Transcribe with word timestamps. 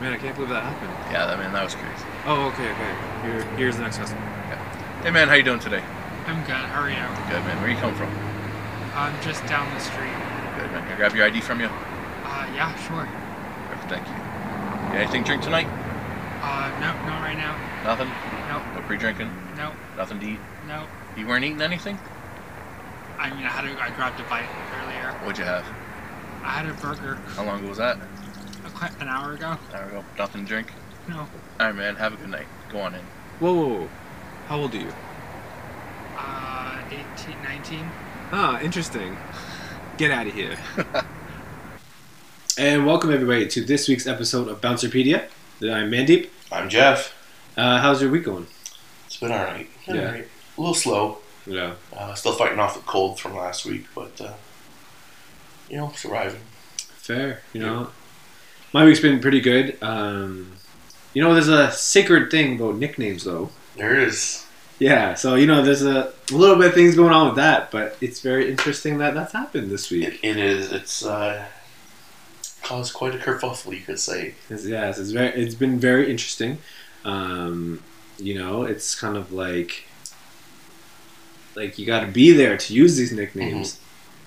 Man, 0.00 0.12
I 0.12 0.18
can't 0.18 0.34
believe 0.34 0.50
that 0.50 0.62
happened. 0.62 0.92
Yeah, 1.10 1.24
that 1.26 1.38
man, 1.38 1.52
that 1.52 1.64
was 1.64 1.74
crazy. 1.74 2.04
Oh, 2.26 2.48
okay, 2.52 2.68
okay. 2.70 2.94
Here, 3.22 3.42
here's 3.56 3.76
the 3.76 3.82
next 3.82 3.96
customer. 3.98 4.20
Yeah. 4.48 4.60
Hey 5.02 5.10
man, 5.10 5.28
how 5.28 5.34
you 5.34 5.42
doing 5.42 5.58
today? 5.58 5.82
I'm 6.26 6.40
good. 6.44 6.52
How 6.68 6.82
are 6.82 6.90
you? 6.90 7.00
Good 7.32 7.44
man. 7.48 7.56
Where 7.62 7.70
you 7.70 7.76
come 7.78 7.94
from? 7.94 8.12
I'm 8.92 9.16
just 9.22 9.46
down 9.46 9.72
the 9.72 9.80
street. 9.80 10.12
Good 10.60 10.68
man. 10.72 10.84
Can 10.84 10.92
I 10.92 10.96
grab 10.96 11.14
your 11.14 11.24
ID 11.24 11.40
from 11.40 11.60
you? 11.60 11.66
Uh, 11.68 12.44
yeah, 12.54 12.74
sure. 12.84 13.08
Perfect, 13.72 13.88
thank 13.88 14.06
you. 14.06 14.14
Got 14.92 15.00
anything 15.00 15.22
to 15.24 15.26
drink 15.28 15.42
tonight? 15.42 15.66
Uh, 16.44 16.68
no, 16.80 16.92
not 17.08 17.22
right 17.24 17.36
now. 17.36 17.56
Nothing? 17.84 18.08
Nope, 18.52 18.62
No 18.74 18.80
pre-drinking? 18.86 19.30
nope, 19.56 19.74
Nothing 19.96 20.20
to 20.20 20.26
eat? 20.26 20.40
nope. 20.68 20.88
You 21.16 21.26
weren't 21.26 21.44
eating 21.44 21.62
anything? 21.62 21.98
I 23.18 23.30
mean, 23.32 23.44
I 23.44 23.48
had 23.48 23.64
a, 23.64 23.72
I 23.80 23.88
grabbed 23.96 24.20
a 24.20 24.24
bite 24.24 24.44
earlier. 24.82 25.12
What'd 25.24 25.38
you 25.38 25.44
have? 25.44 25.64
I 26.44 26.60
had 26.60 26.66
a 26.68 26.74
burger 26.74 27.14
How 27.34 27.44
long 27.44 27.60
ago 27.60 27.68
was 27.70 27.78
that? 27.78 27.96
A, 28.76 28.88
qu- 28.88 29.00
an 29.00 29.08
hour 29.08 29.32
ago. 29.32 29.56
There 29.72 29.86
we 29.86 29.92
go. 29.92 30.04
Nothing 30.18 30.42
to 30.42 30.48
drink? 30.48 30.72
No. 31.08 31.26
Alright 31.60 31.74
man, 31.74 31.96
have 31.96 32.14
a 32.14 32.16
good 32.16 32.30
night. 32.30 32.46
Go 32.70 32.80
on 32.80 32.94
in. 32.94 33.00
Whoa, 33.38 33.54
whoa, 33.54 33.68
whoa. 33.68 33.88
How 34.48 34.58
old 34.58 34.74
are 34.74 34.78
you? 34.78 34.92
Uh, 36.16 36.80
18, 36.90 37.42
19. 37.42 37.90
Ah, 38.32 38.60
interesting. 38.60 39.16
Get 39.96 40.10
out 40.10 40.26
of 40.26 40.34
here. 40.34 40.56
and 42.58 42.86
welcome 42.86 43.12
everybody 43.12 43.46
to 43.48 43.64
this 43.64 43.88
week's 43.88 44.06
episode 44.06 44.48
of 44.48 44.60
Bouncerpedia. 44.60 45.28
I'm 45.62 45.90
Mandeep. 45.90 46.28
I'm 46.52 46.68
Jeff. 46.68 47.14
Uh, 47.56 47.80
how's 47.80 48.02
your 48.02 48.10
week 48.10 48.24
going? 48.24 48.46
It's 49.06 49.16
been 49.16 49.32
alright. 49.32 49.68
Yeah. 49.86 49.94
All 49.94 50.04
right. 50.12 50.28
A 50.56 50.60
little 50.60 50.74
slow. 50.74 51.18
Yeah. 51.46 51.74
Uh, 51.96 52.14
still 52.14 52.32
fighting 52.32 52.58
off 52.58 52.74
the 52.74 52.80
cold 52.80 53.20
from 53.20 53.34
last 53.36 53.64
week, 53.64 53.86
but 53.94 54.20
uh, 54.20 54.34
you 55.70 55.76
know, 55.76 55.92
surviving. 55.94 56.40
Fair, 56.76 57.42
you 57.52 57.60
know. 57.60 57.90
My 58.72 58.84
week's 58.84 59.00
been 59.00 59.20
pretty 59.20 59.40
good. 59.40 59.78
Um, 59.82 60.52
you 61.14 61.22
know, 61.22 61.32
there's 61.32 61.48
a 61.48 61.70
sacred 61.72 62.30
thing 62.30 62.56
about 62.60 62.76
nicknames, 62.76 63.24
though. 63.24 63.50
There 63.76 63.98
is. 63.98 64.44
Yeah, 64.78 65.14
so 65.14 65.36
you 65.36 65.46
know, 65.46 65.62
there's 65.62 65.82
a 65.82 66.12
little 66.30 66.56
bit 66.56 66.66
of 66.68 66.74
things 66.74 66.94
going 66.94 67.12
on 67.12 67.28
with 67.28 67.36
that, 67.36 67.70
but 67.70 67.96
it's 68.02 68.20
very 68.20 68.50
interesting 68.50 68.98
that 68.98 69.14
that's 69.14 69.32
happened 69.32 69.70
this 69.70 69.90
week. 69.90 70.20
it 70.22 70.36
is. 70.36 70.70
It's 70.70 71.02
uh, 71.06 71.46
caused 72.62 72.92
quite 72.92 73.14
a 73.14 73.18
kerfuffle, 73.18 73.72
you 73.74 73.80
could 73.80 73.98
say. 73.98 74.34
It's, 74.50 74.66
yes, 74.66 74.98
it's 74.98 75.12
very, 75.12 75.28
it's 75.30 75.54
been 75.54 75.78
very 75.78 76.10
interesting. 76.10 76.58
Um, 77.06 77.82
you 78.18 78.38
know, 78.38 78.64
it's 78.64 78.94
kind 78.94 79.16
of 79.16 79.32
like, 79.32 79.84
like 81.54 81.78
you 81.78 81.86
got 81.86 82.00
to 82.00 82.08
be 82.08 82.32
there 82.32 82.58
to 82.58 82.74
use 82.74 82.96
these 82.98 83.12
nicknames. 83.12 83.80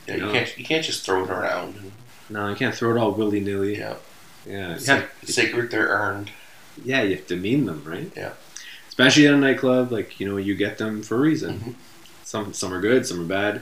Yeah, 0.08 0.16
you 0.16 0.22
No. 0.26 0.32
can't 0.32 0.58
you 0.58 0.66
can't 0.66 0.84
just 0.84 1.06
throw 1.06 1.24
it 1.26 1.30
around. 1.30 1.92
No, 2.28 2.50
you 2.50 2.56
can't 2.56 2.74
throw 2.74 2.96
it 2.96 3.00
all 3.00 3.12
willy 3.12 3.40
nilly. 3.40 3.78
yeah, 3.78 3.96
yeah, 4.50 4.78
yeah. 4.80 5.06
sacred. 5.24 5.72
They're 5.72 5.88
earned. 5.88 6.32
yeah. 6.84 7.02
You 7.04 7.16
have 7.18 7.28
to 7.28 7.36
mean 7.36 7.66
them, 7.66 7.84
right? 7.86 8.12
Yeah. 8.16 8.34
Especially 8.88 9.28
at 9.28 9.34
a 9.34 9.38
nightclub, 9.38 9.92
like 9.92 10.20
you 10.20 10.28
know, 10.30 10.38
you 10.38 10.56
get 10.56 10.78
them 10.78 11.04
for 11.04 11.16
a 11.16 11.20
reason. 11.20 11.60
Mhm. 11.60 11.74
Some 12.26 12.54
some 12.54 12.74
are 12.74 12.82
good, 12.82 13.06
some 13.06 13.22
are 13.22 13.26
bad. 13.26 13.62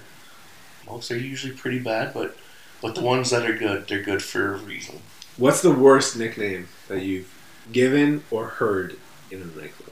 Most 0.88 1.12
are 1.12 1.18
usually 1.18 1.54
pretty 1.54 1.80
bad, 1.80 2.14
but 2.14 2.36
but 2.82 2.96
the 2.96 3.02
ones 3.02 3.30
that 3.32 3.46
are 3.50 3.58
good, 3.58 3.88
they're 3.88 4.02
good 4.02 4.24
for 4.24 4.54
a 4.56 4.58
reason. 4.58 5.02
What's 5.38 5.62
the 5.62 5.72
worst 5.72 6.16
nickname 6.18 6.68
that 6.88 7.04
you've 7.04 7.32
given 7.72 8.24
or 8.32 8.48
heard 8.48 8.98
in 9.30 9.42
a 9.42 9.46
nightclub? 9.46 9.92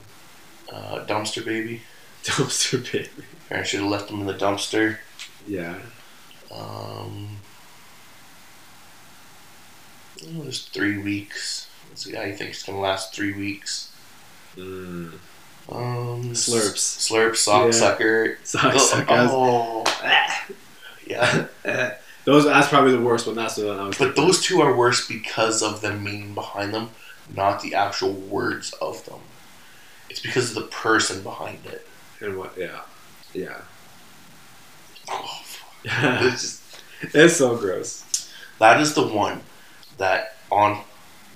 Uh, 0.71 1.05
dumpster 1.05 1.43
baby. 1.45 1.81
Dumpster 2.23 2.91
baby. 2.91 3.09
Parents 3.49 3.69
should 3.69 3.81
have 3.81 3.89
left 3.89 4.07
them 4.07 4.21
in 4.21 4.25
the 4.27 4.33
dumpster. 4.33 4.97
Yeah. 5.47 5.75
Um, 6.51 7.38
oh, 10.23 10.44
there's 10.44 10.66
three 10.67 10.97
weeks. 10.97 11.67
This 11.91 12.05
guy 12.05 12.31
thinks 12.33 12.58
it's 12.59 12.63
gonna 12.66 12.80
last 12.80 13.13
three 13.16 13.33
weeks. 13.33 13.91
Mm. 14.55 15.13
Um, 15.69 16.31
Slurps. 16.31 17.09
slurp, 17.09 17.35
sock 17.35 17.66
Yeah. 17.67 17.72
sucker. 17.72 18.38
Sock 18.44 18.73
Oh, 18.75 18.77
suckers. 18.77 19.30
oh. 19.31 19.83
yeah, 21.07 21.47
Those 22.25 22.45
that's 22.45 22.67
probably 22.69 22.91
the 22.91 23.01
worst 23.01 23.28
one. 23.28 23.35
That's 23.35 23.56
the 23.56 23.67
one 23.67 23.79
I 23.79 23.88
was. 23.88 23.97
but 23.97 24.16
those 24.16 24.41
two 24.41 24.62
are 24.62 24.75
worse 24.75 25.07
because 25.07 25.62
of 25.63 25.81
the 25.81 25.91
meaning 25.94 26.34
behind 26.34 26.73
them, 26.73 26.89
not 27.35 27.62
the 27.62 27.73
actual 27.75 28.13
words 28.13 28.73
of 28.81 29.03
them. 29.06 29.19
It's 30.09 30.19
because 30.19 30.50
of 30.50 30.56
the 30.56 30.69
person 30.69 31.22
behind 31.23 31.59
it. 31.66 31.88
and 32.22 32.38
what? 32.38 32.53
Yeah. 32.57 32.81
Yeah. 33.34 33.62
Oh, 35.09 35.39
fuck. 35.44 35.72
It's 36.23 36.41
just- 36.41 36.62
it's 37.13 37.35
so 37.38 37.56
gross. 37.57 38.31
that 38.59 38.79
is 38.79 38.94
the 38.95 39.06
one 39.06 39.41
that 39.97 40.35
on 40.51 40.81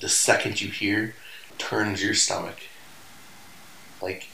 the 0.02 0.10
second 0.10 0.62
you 0.62 0.70
hear 0.70 1.16
turns 1.58 2.04
your 2.04 2.14
stomach. 2.14 2.58
Like 4.02 4.28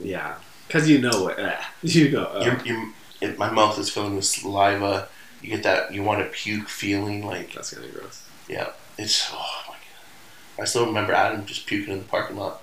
Yeah. 0.00 0.36
Cause 0.68 0.88
you 0.88 0.98
know 0.98 1.28
it. 1.28 1.36
Ah, 1.38 1.72
You 1.82 2.10
know. 2.10 2.24
uh, 2.26 2.42
your, 2.44 2.66
your, 2.66 2.88
it, 3.20 3.38
my 3.38 3.50
mouth 3.50 3.78
is 3.78 3.90
filling 3.90 4.16
with 4.16 4.24
saliva. 4.24 5.08
You 5.42 5.50
get 5.50 5.62
that 5.62 5.92
you 5.92 6.02
want 6.02 6.20
to 6.24 6.30
puke 6.30 6.68
feeling. 6.68 7.24
Like 7.24 7.52
that's 7.52 7.72
kind 7.74 7.84
of 7.86 7.94
gross. 7.94 8.26
yeah, 8.48 8.70
it's 8.98 9.30
oh 9.32 9.62
my 9.68 9.74
god. 9.74 10.62
I 10.62 10.64
still 10.64 10.86
remember 10.86 11.12
Adam 11.12 11.44
just 11.46 11.66
puking 11.66 11.92
in 11.92 11.98
the 12.00 12.04
parking 12.06 12.36
lot 12.36 12.60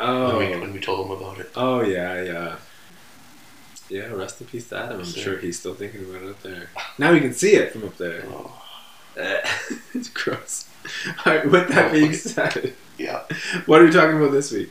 Oh. 0.00 0.38
when, 0.38 0.50
we, 0.50 0.56
when 0.60 0.72
we 0.72 0.80
told 0.80 1.04
him 1.06 1.12
about 1.12 1.38
it. 1.38 1.50
Oh 1.56 1.82
yeah, 1.82 2.22
yeah. 2.22 2.56
Yeah, 3.88 4.06
rest 4.06 4.40
in 4.40 4.46
peace 4.46 4.68
to 4.70 4.78
Adam. 4.78 5.00
I'm 5.00 5.04
Sure. 5.04 5.22
sure 5.22 5.38
he's 5.38 5.58
still 5.58 5.74
thinking 5.74 6.04
about 6.04 6.22
it 6.22 6.30
up 6.30 6.42
there. 6.42 6.70
Now 6.96 7.12
we 7.12 7.20
can 7.20 7.34
see 7.34 7.54
it 7.54 7.72
from 7.72 7.84
up 7.84 7.98
there. 7.98 8.24
Oh, 8.28 8.61
it's 9.94 10.08
gross. 10.08 10.68
Alright, 11.26 11.50
with 11.50 11.68
that 11.68 11.92
being 11.92 12.12
said, 12.12 12.74
yeah. 12.98 13.24
what 13.66 13.80
are 13.80 13.84
we 13.84 13.90
talking 13.90 14.16
about 14.16 14.32
this 14.32 14.52
week? 14.52 14.70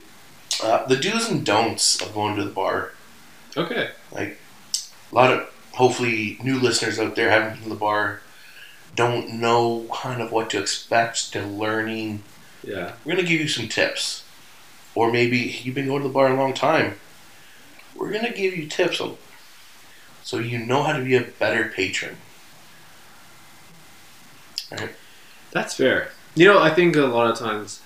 Uh, 0.63 0.85
the 0.85 0.97
do's 0.97 1.29
and 1.29 1.45
don'ts 1.45 2.01
of 2.01 2.13
going 2.13 2.35
to 2.35 2.43
the 2.43 2.49
bar. 2.51 2.91
Okay. 3.55 3.91
Like 4.11 4.39
a 5.11 5.15
lot 5.15 5.31
of 5.33 5.49
hopefully 5.73 6.37
new 6.43 6.59
listeners 6.59 6.99
out 6.99 7.15
there 7.15 7.29
haven't 7.29 7.55
been 7.55 7.63
to 7.63 7.69
the 7.69 7.75
bar, 7.75 8.21
don't 8.95 9.39
know 9.39 9.87
kind 9.93 10.21
of 10.21 10.31
what 10.31 10.49
to 10.51 10.59
expect. 10.59 11.33
They're 11.33 11.45
learning. 11.45 12.23
Yeah. 12.63 12.93
We're 13.03 13.15
gonna 13.15 13.27
give 13.27 13.41
you 13.41 13.47
some 13.47 13.67
tips, 13.67 14.23
or 14.95 15.11
maybe 15.11 15.37
you've 15.63 15.75
been 15.75 15.87
going 15.87 16.01
to 16.01 16.07
the 16.07 16.13
bar 16.13 16.27
a 16.27 16.35
long 16.35 16.53
time. 16.53 16.99
We're 17.95 18.11
gonna 18.11 18.33
give 18.33 18.55
you 18.55 18.67
tips 18.67 19.01
so 20.23 20.39
you 20.39 20.59
know 20.59 20.83
how 20.83 20.93
to 20.93 21.03
be 21.03 21.15
a 21.15 21.21
better 21.21 21.69
patron. 21.69 22.17
That's 25.51 25.75
fair. 25.75 26.09
You 26.35 26.45
know, 26.45 26.61
I 26.61 26.69
think 26.73 26.95
a 26.95 27.01
lot 27.01 27.29
of 27.31 27.37
times 27.37 27.81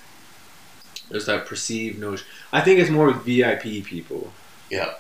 there's 1.10 1.26
that 1.26 1.46
perceived 1.46 2.00
notion. 2.00 2.26
I 2.52 2.62
think 2.62 2.80
it's 2.80 2.90
more 2.90 3.08
with 3.08 3.24
VIP 3.26 3.84
people. 3.86 4.32
Yeah. 4.70 4.94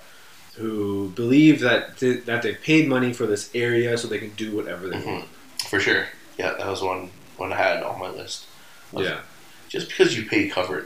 Who 0.55 1.09
believe 1.09 1.59
that 1.61 1.97
th- 1.97 2.25
that 2.25 2.41
they've 2.41 2.59
paid 2.61 2.87
money 2.87 3.13
for 3.13 3.25
this 3.27 3.49
area 3.53 3.97
so 3.97 4.07
they 4.07 4.19
can 4.19 4.31
do 4.31 4.55
whatever 4.55 4.87
they 4.87 4.97
Mhm. 4.97 5.05
want. 5.05 5.27
For 5.69 5.79
sure. 5.79 6.07
Yeah, 6.37 6.53
that 6.57 6.67
was 6.67 6.81
one 6.81 7.11
one 7.37 7.51
I 7.51 7.57
had 7.57 7.83
on 7.83 7.99
my 7.99 8.09
list. 8.09 8.45
Yeah. 8.93 9.19
Just 9.67 9.89
because 9.89 10.15
you 10.17 10.25
pay 10.25 10.47
cover 10.47 10.79
it, 10.79 10.85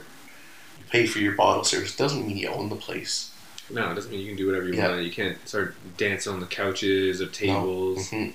you 0.78 0.84
pay 0.90 1.06
for 1.06 1.20
your 1.20 1.32
bottle 1.32 1.62
service 1.62 1.94
doesn't 1.94 2.26
mean 2.26 2.36
you 2.36 2.48
own 2.48 2.68
the 2.68 2.76
place. 2.76 3.30
No, 3.70 3.92
it 3.92 3.94
doesn't 3.94 4.10
mean 4.10 4.20
you 4.20 4.26
can 4.26 4.36
do 4.36 4.46
whatever 4.48 4.66
you 4.66 4.74
Yeah. 4.74 4.88
want. 4.88 5.04
You 5.04 5.12
can't 5.12 5.36
start 5.48 5.76
dancing 5.96 6.32
on 6.32 6.40
the 6.40 6.46
couches 6.46 7.22
or 7.22 7.26
tables. 7.26 8.08
Mhm. 8.10 8.32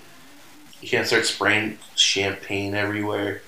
You 0.81 0.89
can't 0.89 1.07
start 1.07 1.25
spraying 1.25 1.79
champagne 1.95 2.75
everywhere, 2.75 3.41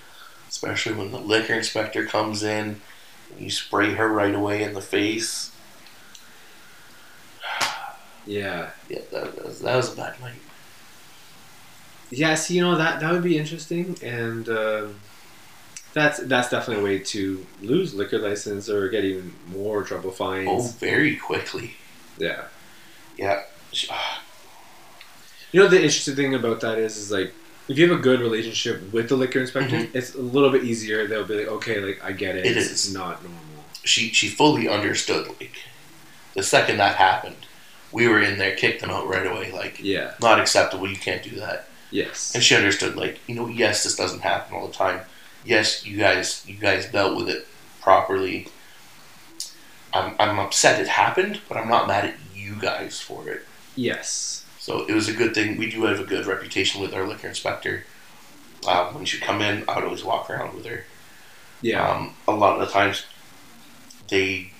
especially 0.49 0.93
when 0.93 1.11
the 1.11 1.19
liquor 1.19 1.53
inspector 1.53 2.05
comes 2.05 2.43
in. 2.43 2.81
You 3.37 3.49
spray 3.49 3.93
her 3.93 4.07
right 4.07 4.33
away 4.33 4.63
in 4.63 4.73
the 4.73 4.81
face. 4.81 5.51
Yeah. 8.25 8.71
Yeah, 8.89 8.99
that, 9.13 9.35
that, 9.37 9.45
was, 9.45 9.61
that 9.61 9.75
was 9.77 9.93
a 9.93 9.95
bad 9.95 10.19
night. 10.19 10.41
Yes, 12.09 12.51
you 12.51 12.61
know 12.61 12.75
that 12.77 12.99
that 12.99 13.11
would 13.11 13.23
be 13.23 13.37
interesting, 13.37 13.97
and 14.01 14.47
um 14.49 14.95
that's 15.93 16.19
that's 16.19 16.49
definitely 16.49 16.83
a 16.83 16.85
way 16.85 16.99
to 16.99 17.45
lose 17.61 17.93
liquor 17.93 18.19
license 18.19 18.69
or 18.69 18.87
get 18.89 19.03
even 19.03 19.33
more 19.47 19.83
trouble 19.83 20.11
fines. 20.11 20.47
Oh, 20.49 20.61
very 20.79 21.15
quickly. 21.15 21.75
Yeah. 22.17 22.45
Yeah. 23.17 23.43
Ah, 23.89 24.21
You 25.51 25.61
know 25.61 25.67
the 25.67 25.77
interesting 25.77 26.15
thing 26.15 26.35
about 26.35 26.61
that 26.61 26.77
is, 26.77 26.97
is 26.97 27.11
like 27.11 27.33
if 27.67 27.77
you 27.77 27.89
have 27.89 27.99
a 27.99 28.01
good 28.01 28.21
relationship 28.21 28.93
with 28.93 29.09
the 29.09 29.15
liquor 29.15 29.39
inspector, 29.39 29.75
mm-hmm. 29.75 29.97
it's 29.97 30.15
a 30.15 30.21
little 30.21 30.49
bit 30.49 30.63
easier. 30.63 31.07
They'll 31.07 31.25
be 31.25 31.39
like, 31.39 31.47
okay, 31.47 31.79
like 31.79 32.03
I 32.03 32.11
get 32.11 32.35
it. 32.35 32.45
It 32.45 32.57
it's, 32.57 32.71
it's 32.71 32.93
not 32.93 33.23
normal. 33.23 33.39
She 33.83 34.09
she 34.09 34.29
fully 34.29 34.67
understood. 34.67 35.27
Like 35.39 35.55
the 36.33 36.43
second 36.43 36.77
that 36.77 36.95
happened, 36.95 37.35
we 37.91 38.07
were 38.07 38.21
in 38.21 38.37
there, 38.37 38.55
kicked 38.55 38.81
them 38.81 38.89
out 38.89 39.07
right 39.07 39.25
away. 39.25 39.51
Like 39.51 39.79
Yeah. 39.81 40.13
not 40.21 40.39
acceptable. 40.39 40.87
You 40.89 40.97
can't 40.97 41.23
do 41.23 41.35
that. 41.37 41.67
Yes. 41.91 42.33
And 42.35 42.43
she 42.43 42.55
understood. 42.55 42.95
Like 42.95 43.19
you 43.27 43.35
know, 43.35 43.47
yes, 43.47 43.83
this 43.83 43.95
doesn't 43.95 44.21
happen 44.21 44.55
all 44.55 44.67
the 44.67 44.73
time. 44.73 45.01
Yes, 45.45 45.85
you 45.85 45.97
guys 45.97 46.43
you 46.47 46.55
guys 46.55 46.91
dealt 46.91 47.15
with 47.15 47.29
it 47.29 47.47
properly. 47.81 48.47
I'm 49.93 50.15
I'm 50.19 50.39
upset 50.39 50.81
it 50.81 50.87
happened, 50.87 51.41
but 51.47 51.57
I'm 51.57 51.69
not 51.69 51.87
mad 51.87 52.05
at 52.05 52.15
you 52.35 52.55
guys 52.55 52.99
for 52.99 53.27
it. 53.29 53.43
Yes. 53.75 54.45
So 54.67 54.85
it 54.85 54.91
was 54.93 55.07
a 55.07 55.13
good 55.13 55.33
thing. 55.33 55.55
We 55.55 55.69
do 55.71 55.85
have 55.85 55.97
a 56.01 56.03
good 56.03 56.25
reputation 56.25 56.81
with 56.81 56.93
our 56.93 57.07
liquor 57.07 57.29
inspector. 57.29 57.85
Um, 58.67 58.95
when 58.95 59.05
she'd 59.05 59.21
come 59.21 59.41
in, 59.41 59.63
I 59.65 59.75
would 59.75 59.85
always 59.85 60.03
walk 60.03 60.29
around 60.29 60.55
with 60.55 60.65
her. 60.65 60.83
Yeah. 61.61 61.89
Um, 61.89 62.15
a 62.27 62.33
lot 62.33 62.59
of 62.59 62.67
the 62.67 62.73
times, 62.73 63.05
they 64.09 64.51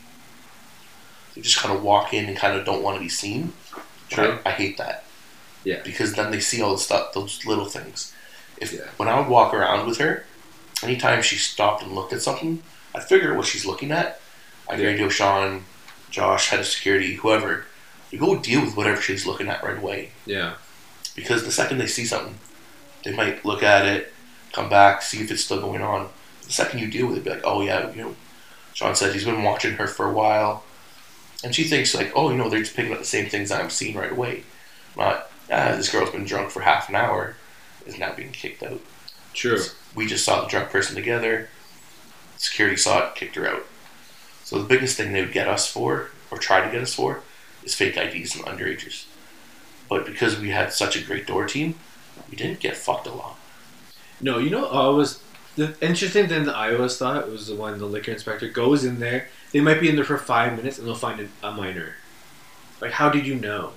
they 1.35 1.41
just 1.41 1.57
kind 1.59 1.75
of 1.75 1.83
walk 1.83 2.13
in 2.13 2.23
and 2.29 2.37
kind 2.37 2.57
of 2.57 2.65
don't 2.65 2.81
want 2.81 2.95
to 2.95 3.01
be 3.01 3.09
seen. 3.09 3.51
True. 4.07 4.39
I, 4.45 4.49
I 4.49 4.53
hate 4.53 4.77
that. 4.77 5.03
Yeah. 5.65 5.81
Because 5.83 6.13
then 6.13 6.31
they 6.31 6.39
see 6.39 6.61
all 6.61 6.71
the 6.71 6.79
stuff, 6.79 7.11
those 7.11 7.45
little 7.45 7.65
things. 7.65 8.13
If 8.61 8.71
Yeah. 8.71 8.87
when 8.95 9.09
I 9.09 9.19
would 9.19 9.27
walk 9.27 9.53
around 9.53 9.87
with 9.87 9.97
her, 9.97 10.25
anytime 10.81 11.21
she 11.21 11.35
stopped 11.35 11.83
and 11.83 11.91
looked 11.93 12.13
at 12.13 12.21
something, 12.21 12.63
I'd 12.95 13.03
figure 13.03 13.31
out 13.31 13.37
what 13.37 13.45
she's 13.45 13.65
looking 13.65 13.91
at. 13.91 14.21
I'd 14.69 14.79
Yeah. 14.79 14.85
radio 14.87 15.09
Sean, 15.09 15.65
Josh, 16.11 16.47
head 16.47 16.61
of 16.61 16.65
security, 16.67 17.15
whoever, 17.15 17.65
go 18.15 18.37
deal 18.37 18.61
with 18.61 18.77
whatever 18.77 19.01
she's 19.01 19.25
looking 19.25 19.49
at 19.49 19.63
right 19.63 19.77
away. 19.77 20.11
Yeah. 20.25 20.53
Because 21.15 21.43
the 21.43 21.51
second 21.51 21.79
they 21.79 21.87
see 21.87 22.05
something, 22.05 22.37
they 23.03 23.13
might 23.13 23.43
look 23.43 23.63
at 23.63 23.85
it, 23.85 24.13
come 24.53 24.69
back, 24.69 25.01
see 25.01 25.19
if 25.21 25.31
it's 25.31 25.43
still 25.43 25.59
going 25.59 25.81
on. 25.81 26.07
The 26.43 26.53
second 26.53 26.79
you 26.79 26.89
deal 26.89 27.07
with 27.07 27.17
it, 27.17 27.23
be 27.25 27.31
like, 27.31 27.41
oh 27.43 27.61
yeah, 27.61 27.91
you 27.91 28.01
know, 28.01 28.15
Sean 28.73 28.95
said 28.95 29.13
he's 29.13 29.25
been 29.25 29.43
watching 29.43 29.73
her 29.73 29.87
for 29.87 30.07
a 30.07 30.13
while, 30.13 30.63
and 31.43 31.53
she 31.53 31.63
thinks 31.63 31.93
like, 31.95 32.11
oh, 32.15 32.29
you 32.29 32.37
know, 32.37 32.49
they're 32.49 32.59
just 32.59 32.75
picking 32.75 32.93
up 32.93 32.99
the 32.99 33.05
same 33.05 33.27
things 33.27 33.51
I'm 33.51 33.69
seeing 33.69 33.97
right 33.97 34.11
away. 34.11 34.43
Not, 34.95 35.29
ah, 35.51 35.73
this 35.75 35.91
girl's 35.91 36.11
been 36.11 36.25
drunk 36.25 36.51
for 36.51 36.61
half 36.61 36.87
an 36.87 36.95
hour, 36.95 37.35
is 37.85 37.99
now 37.99 38.13
being 38.13 38.31
kicked 38.31 38.63
out. 38.63 38.79
True. 39.33 39.61
We 39.95 40.05
just 40.05 40.23
saw 40.23 40.41
the 40.41 40.47
drunk 40.47 40.69
person 40.69 40.95
together. 40.95 41.49
Security 42.37 42.77
saw 42.77 43.07
it, 43.07 43.15
kicked 43.15 43.35
her 43.35 43.47
out. 43.47 43.65
So 44.43 44.59
the 44.59 44.67
biggest 44.67 44.95
thing 44.95 45.11
they 45.11 45.21
would 45.21 45.33
get 45.33 45.47
us 45.47 45.69
for, 45.69 46.11
or 46.31 46.37
try 46.37 46.63
to 46.63 46.71
get 46.71 46.81
us 46.81 46.93
for, 46.93 47.21
is 47.67 47.75
fake 47.75 47.97
IDs 47.97 48.35
and 48.35 48.45
underagers. 48.45 49.05
But 49.89 50.05
because 50.05 50.39
we 50.39 50.49
had 50.49 50.73
such 50.73 50.95
a 50.95 51.03
great 51.03 51.27
door 51.27 51.45
team, 51.45 51.75
we 52.29 52.35
didn't 52.37 52.59
get 52.59 52.75
fucked 52.77 53.07
a 53.07 53.11
lot. 53.11 53.37
No, 54.19 54.37
you 54.39 54.49
know, 54.49 54.67
I 54.67 54.87
was 54.89 55.21
the 55.55 55.75
interesting 55.81 56.27
thing 56.27 56.45
that 56.45 56.55
I 56.55 56.73
always 56.75 56.97
thought 56.97 57.29
was 57.29 57.47
the 57.47 57.55
one 57.55 57.77
the 57.77 57.85
liquor 57.85 58.11
inspector 58.11 58.49
goes 58.49 58.83
in 58.83 58.99
there. 58.99 59.27
They 59.51 59.59
might 59.61 59.79
be 59.81 59.89
in 59.89 59.95
there 59.95 60.05
for 60.05 60.17
five 60.17 60.55
minutes 60.55 60.77
and 60.77 60.87
they'll 60.87 60.95
find 60.95 61.29
a, 61.43 61.51
minor. 61.51 61.95
Like, 62.81 62.91
how 62.91 63.09
did 63.09 63.25
you 63.27 63.35
know? 63.35 63.71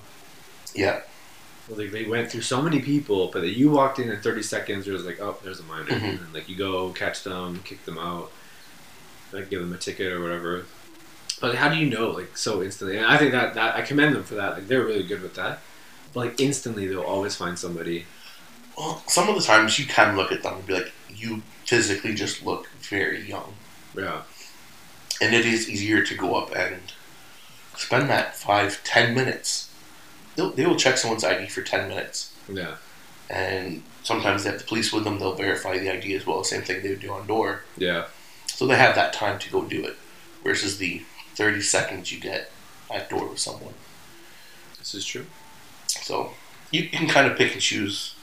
Yeah, 0.74 1.00
Well, 1.68 1.78
like 1.78 1.90
they 1.90 2.04
went 2.04 2.30
through 2.30 2.42
so 2.42 2.62
many 2.62 2.80
people, 2.80 3.28
but 3.32 3.40
that 3.42 3.56
you 3.56 3.70
walked 3.70 3.98
in 3.98 4.08
in 4.10 4.20
thirty 4.20 4.42
seconds. 4.42 4.86
It 4.86 4.92
was 4.92 5.04
like, 5.04 5.20
oh, 5.20 5.36
there's 5.42 5.58
a 5.60 5.64
minor, 5.64 5.90
Mhm. 5.90 6.24
and 6.24 6.34
like 6.34 6.48
you 6.48 6.56
go 6.56 6.90
catch 6.90 7.22
them, 7.24 7.60
kick 7.64 7.84
them 7.84 7.98
out, 7.98 8.30
like 9.32 9.50
give 9.50 9.60
them 9.60 9.72
a 9.72 9.78
ticket 9.78 10.12
or 10.12 10.20
whatever. 10.22 10.64
But 11.40 11.54
how 11.56 11.68
do 11.68 11.76
you 11.76 11.88
know 11.88 12.10
like 12.10 12.36
so 12.36 12.62
instantly? 12.62 12.98
And 12.98 13.06
I 13.06 13.16
think 13.16 13.32
that 13.32 13.54
that 13.54 13.74
I 13.76 13.82
commend 13.82 14.14
them 14.14 14.24
for 14.24 14.34
that. 14.34 14.54
Like 14.54 14.68
they're 14.68 14.84
really 14.84 15.02
good 15.04 15.22
with 15.22 15.34
that. 15.34 15.60
But 16.12 16.20
like 16.26 16.40
instantly, 16.40 16.86
they'll 16.86 17.00
always 17.02 17.36
find 17.36 17.58
somebody. 17.58 18.04
well, 18.76 19.02
some 19.06 19.28
of 19.28 19.34
the 19.36 19.42
times 19.42 19.78
you 19.78 19.86
can 19.86 20.16
look 20.16 20.32
at 20.32 20.42
them 20.42 20.54
and 20.56 20.66
be 20.66 20.74
like, 20.74 20.92
you 21.08 21.42
physically 21.64 22.14
just 22.14 22.44
look 22.44 22.68
very 22.80 23.22
young. 23.28 23.54
Yeah, 23.96 24.22
And 25.20 25.34
it 25.34 25.44
is 25.46 25.68
easier 25.68 26.02
to 26.04 26.14
go 26.14 26.34
up 26.36 26.54
and 26.54 26.80
spend 27.76 28.08
that 28.10 28.36
five, 28.36 28.82
ten 28.84 29.14
minutes. 29.14 29.70
They'll, 30.36 30.50
they 30.50 30.66
will 30.66 30.76
check 30.76 30.96
someone's 30.98 31.24
ID 31.24 31.48
for 31.48 31.62
10 31.62 31.88
minutes. 31.88 32.32
yeah, 32.48 32.76
And 33.28 33.82
sometimes 34.04 34.44
they 34.44 34.50
have 34.50 34.60
the 34.60 34.64
police 34.66 34.92
with 34.92 35.02
them, 35.04 35.18
they'll 35.18 35.34
verify 35.34 35.76
the 35.78 35.90
ID 35.90 36.14
as 36.14 36.24
well. 36.26 36.44
Same 36.44 36.62
thing 36.62 36.82
they 36.82 36.90
would 36.90 37.00
do 37.00 37.12
on 37.12 37.26
door. 37.26 37.62
yeah, 37.76 38.06
So 38.46 38.66
they 38.66 38.76
have 38.76 38.94
that 38.94 39.12
time 39.12 39.38
to 39.40 39.50
go 39.50 39.62
do 39.64 39.84
it, 39.84 39.96
versus 40.44 40.78
the 40.78 41.02
30 41.40 41.60
seconds 41.62 42.12
you 42.12 42.20
get 42.20 42.50
at 42.92 43.08
door 43.08 43.28
with 43.28 43.38
someone. 43.38 43.74
this 44.78 44.94
is 44.94 45.04
true. 45.06 45.24
So 45.86 46.32
you 46.70 46.88
can 46.88 47.08
kind 47.08 47.30
of 47.30 47.36
pick 47.38 47.52
and 47.52 47.60
choose 47.62 48.14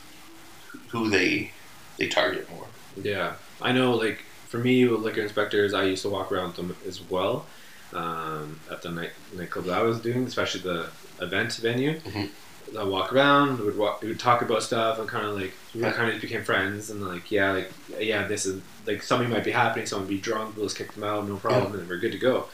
who 0.89 1.09
they 1.09 1.51
they 1.97 2.07
target 2.07 2.49
more. 2.51 2.67
Yeah, 3.01 3.33
I 3.61 3.71
know. 3.71 3.95
Like 3.95 4.19
for 4.47 4.59
me, 4.59 4.87
with 4.87 5.01
liquor 5.01 5.21
inspectors, 5.21 5.73
I 5.73 5.83
used 5.85 6.03
to 6.03 6.09
walk 6.09 6.31
around 6.31 6.47
with 6.49 6.55
them 6.57 6.75
as 6.87 7.01
well 7.01 7.45
um, 7.93 8.59
at 8.69 8.81
the 8.83 8.91
night 8.91 9.11
nightclubs 9.35 9.71
I 9.71 9.81
was 9.81 9.99
doing, 9.99 10.25
especially 10.25 10.61
the 10.61 10.89
event 11.19 11.53
venue. 11.55 11.99
Mhm. 12.01 12.29
I 12.77 12.83
walk 12.83 13.13
around, 13.13 13.59
would 13.59 13.77
walk, 13.77 14.01
we 14.01 14.09
would 14.09 14.19
talk 14.19 14.41
about 14.41 14.61
stuff, 14.61 14.99
and 14.99 15.07
kind 15.07 15.25
of 15.25 15.35
like 15.39 15.53
we 15.73 15.81
kind 15.81 16.13
of 16.13 16.19
became 16.21 16.43
friends, 16.43 16.89
and 16.89 17.01
like 17.07 17.31
yeah, 17.31 17.51
like 17.53 17.71
yeah, 17.99 18.27
this 18.27 18.45
is 18.45 18.61
like 18.85 19.01
something 19.01 19.29
might 19.29 19.45
be 19.45 19.51
happening, 19.51 19.85
someone 19.87 20.07
be 20.07 20.17
drunk, 20.19 20.55
we'll 20.55 20.65
just 20.65 20.77
kick 20.77 20.91
them 20.93 21.03
out, 21.05 21.27
no 21.27 21.37
problem, 21.37 21.73
and 21.79 21.87
we're 21.89 21.97
good 21.97 22.11
to 22.11 22.17
go. 22.19 22.47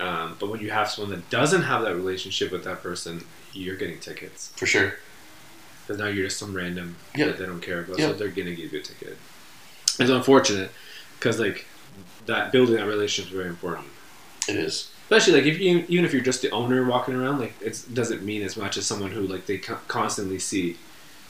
Um, 0.00 0.36
but 0.40 0.48
when 0.50 0.60
you 0.60 0.70
have 0.70 0.90
someone 0.90 1.14
that 1.14 1.30
doesn't 1.30 1.62
have 1.62 1.82
that 1.82 1.94
relationship 1.94 2.50
with 2.52 2.64
that 2.64 2.82
person, 2.82 3.24
you're 3.52 3.76
getting 3.76 4.00
tickets 4.00 4.52
For 4.56 4.66
sure. 4.66 4.94
because 5.86 5.98
now 6.00 6.08
you're 6.08 6.26
just 6.26 6.38
some 6.38 6.54
random 6.54 6.96
Yeah. 7.14 7.26
that 7.26 7.38
they 7.38 7.46
don't 7.46 7.60
care 7.60 7.80
about, 7.80 7.98
Yeah. 7.98 8.08
so 8.08 8.12
they're 8.14 8.28
gonna 8.28 8.54
give 8.54 8.72
you 8.72 8.80
a 8.80 8.82
ticket. 8.82 9.16
It's 10.00 10.10
unfortunate 10.10 10.70
because 11.18 11.38
like 11.38 11.66
that 12.26 12.50
building 12.50 12.74
that 12.76 12.86
relationship 12.86 13.30
is 13.32 13.36
very 13.36 13.48
important. 13.48 13.86
It 14.48 14.56
is. 14.56 14.88
Especially 15.04 15.34
like 15.34 15.44
if 15.44 15.60
you 15.60 15.84
even 15.88 16.04
if 16.04 16.12
you're 16.12 16.22
just 16.22 16.42
the 16.42 16.50
owner 16.50 16.84
walking 16.84 17.14
around, 17.14 17.38
like 17.38 17.54
it 17.60 17.84
doesn't 17.92 18.22
mean 18.22 18.42
as 18.42 18.56
much 18.56 18.76
as 18.76 18.86
someone 18.86 19.12
who 19.12 19.20
like 19.22 19.46
they 19.46 19.58
constantly 19.58 20.38
see. 20.38 20.76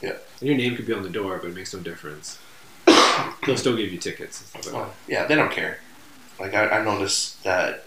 Yeah. 0.00 0.16
And 0.40 0.48
your 0.48 0.56
name 0.56 0.76
could 0.76 0.86
be 0.86 0.92
on 0.94 1.02
the 1.02 1.10
door, 1.10 1.38
but 1.38 1.48
it 1.50 1.54
makes 1.54 1.74
no 1.74 1.80
difference. 1.80 2.38
They'll 3.46 3.56
still 3.56 3.76
give 3.76 3.92
you 3.92 3.98
tickets. 3.98 4.44
Like 4.54 4.72
Well, 4.72 4.94
yeah, 5.08 5.26
they 5.26 5.34
don't 5.34 5.50
care. 5.52 5.80
Like 6.40 6.54
I, 6.54 6.68
I 6.80 6.84
noticed 6.84 7.42
that 7.44 7.83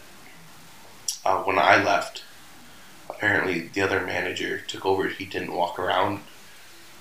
uh, 1.28 1.44
when 1.44 1.60
I 1.60 1.84
left, 1.84 2.24
apparently 3.10 3.68
the 3.74 3.82
other 3.82 4.06
manager 4.06 4.60
took 4.62 4.86
over. 4.86 5.08
He 5.10 5.26
didn't 5.26 5.52
walk 5.54 5.78
around 5.78 6.22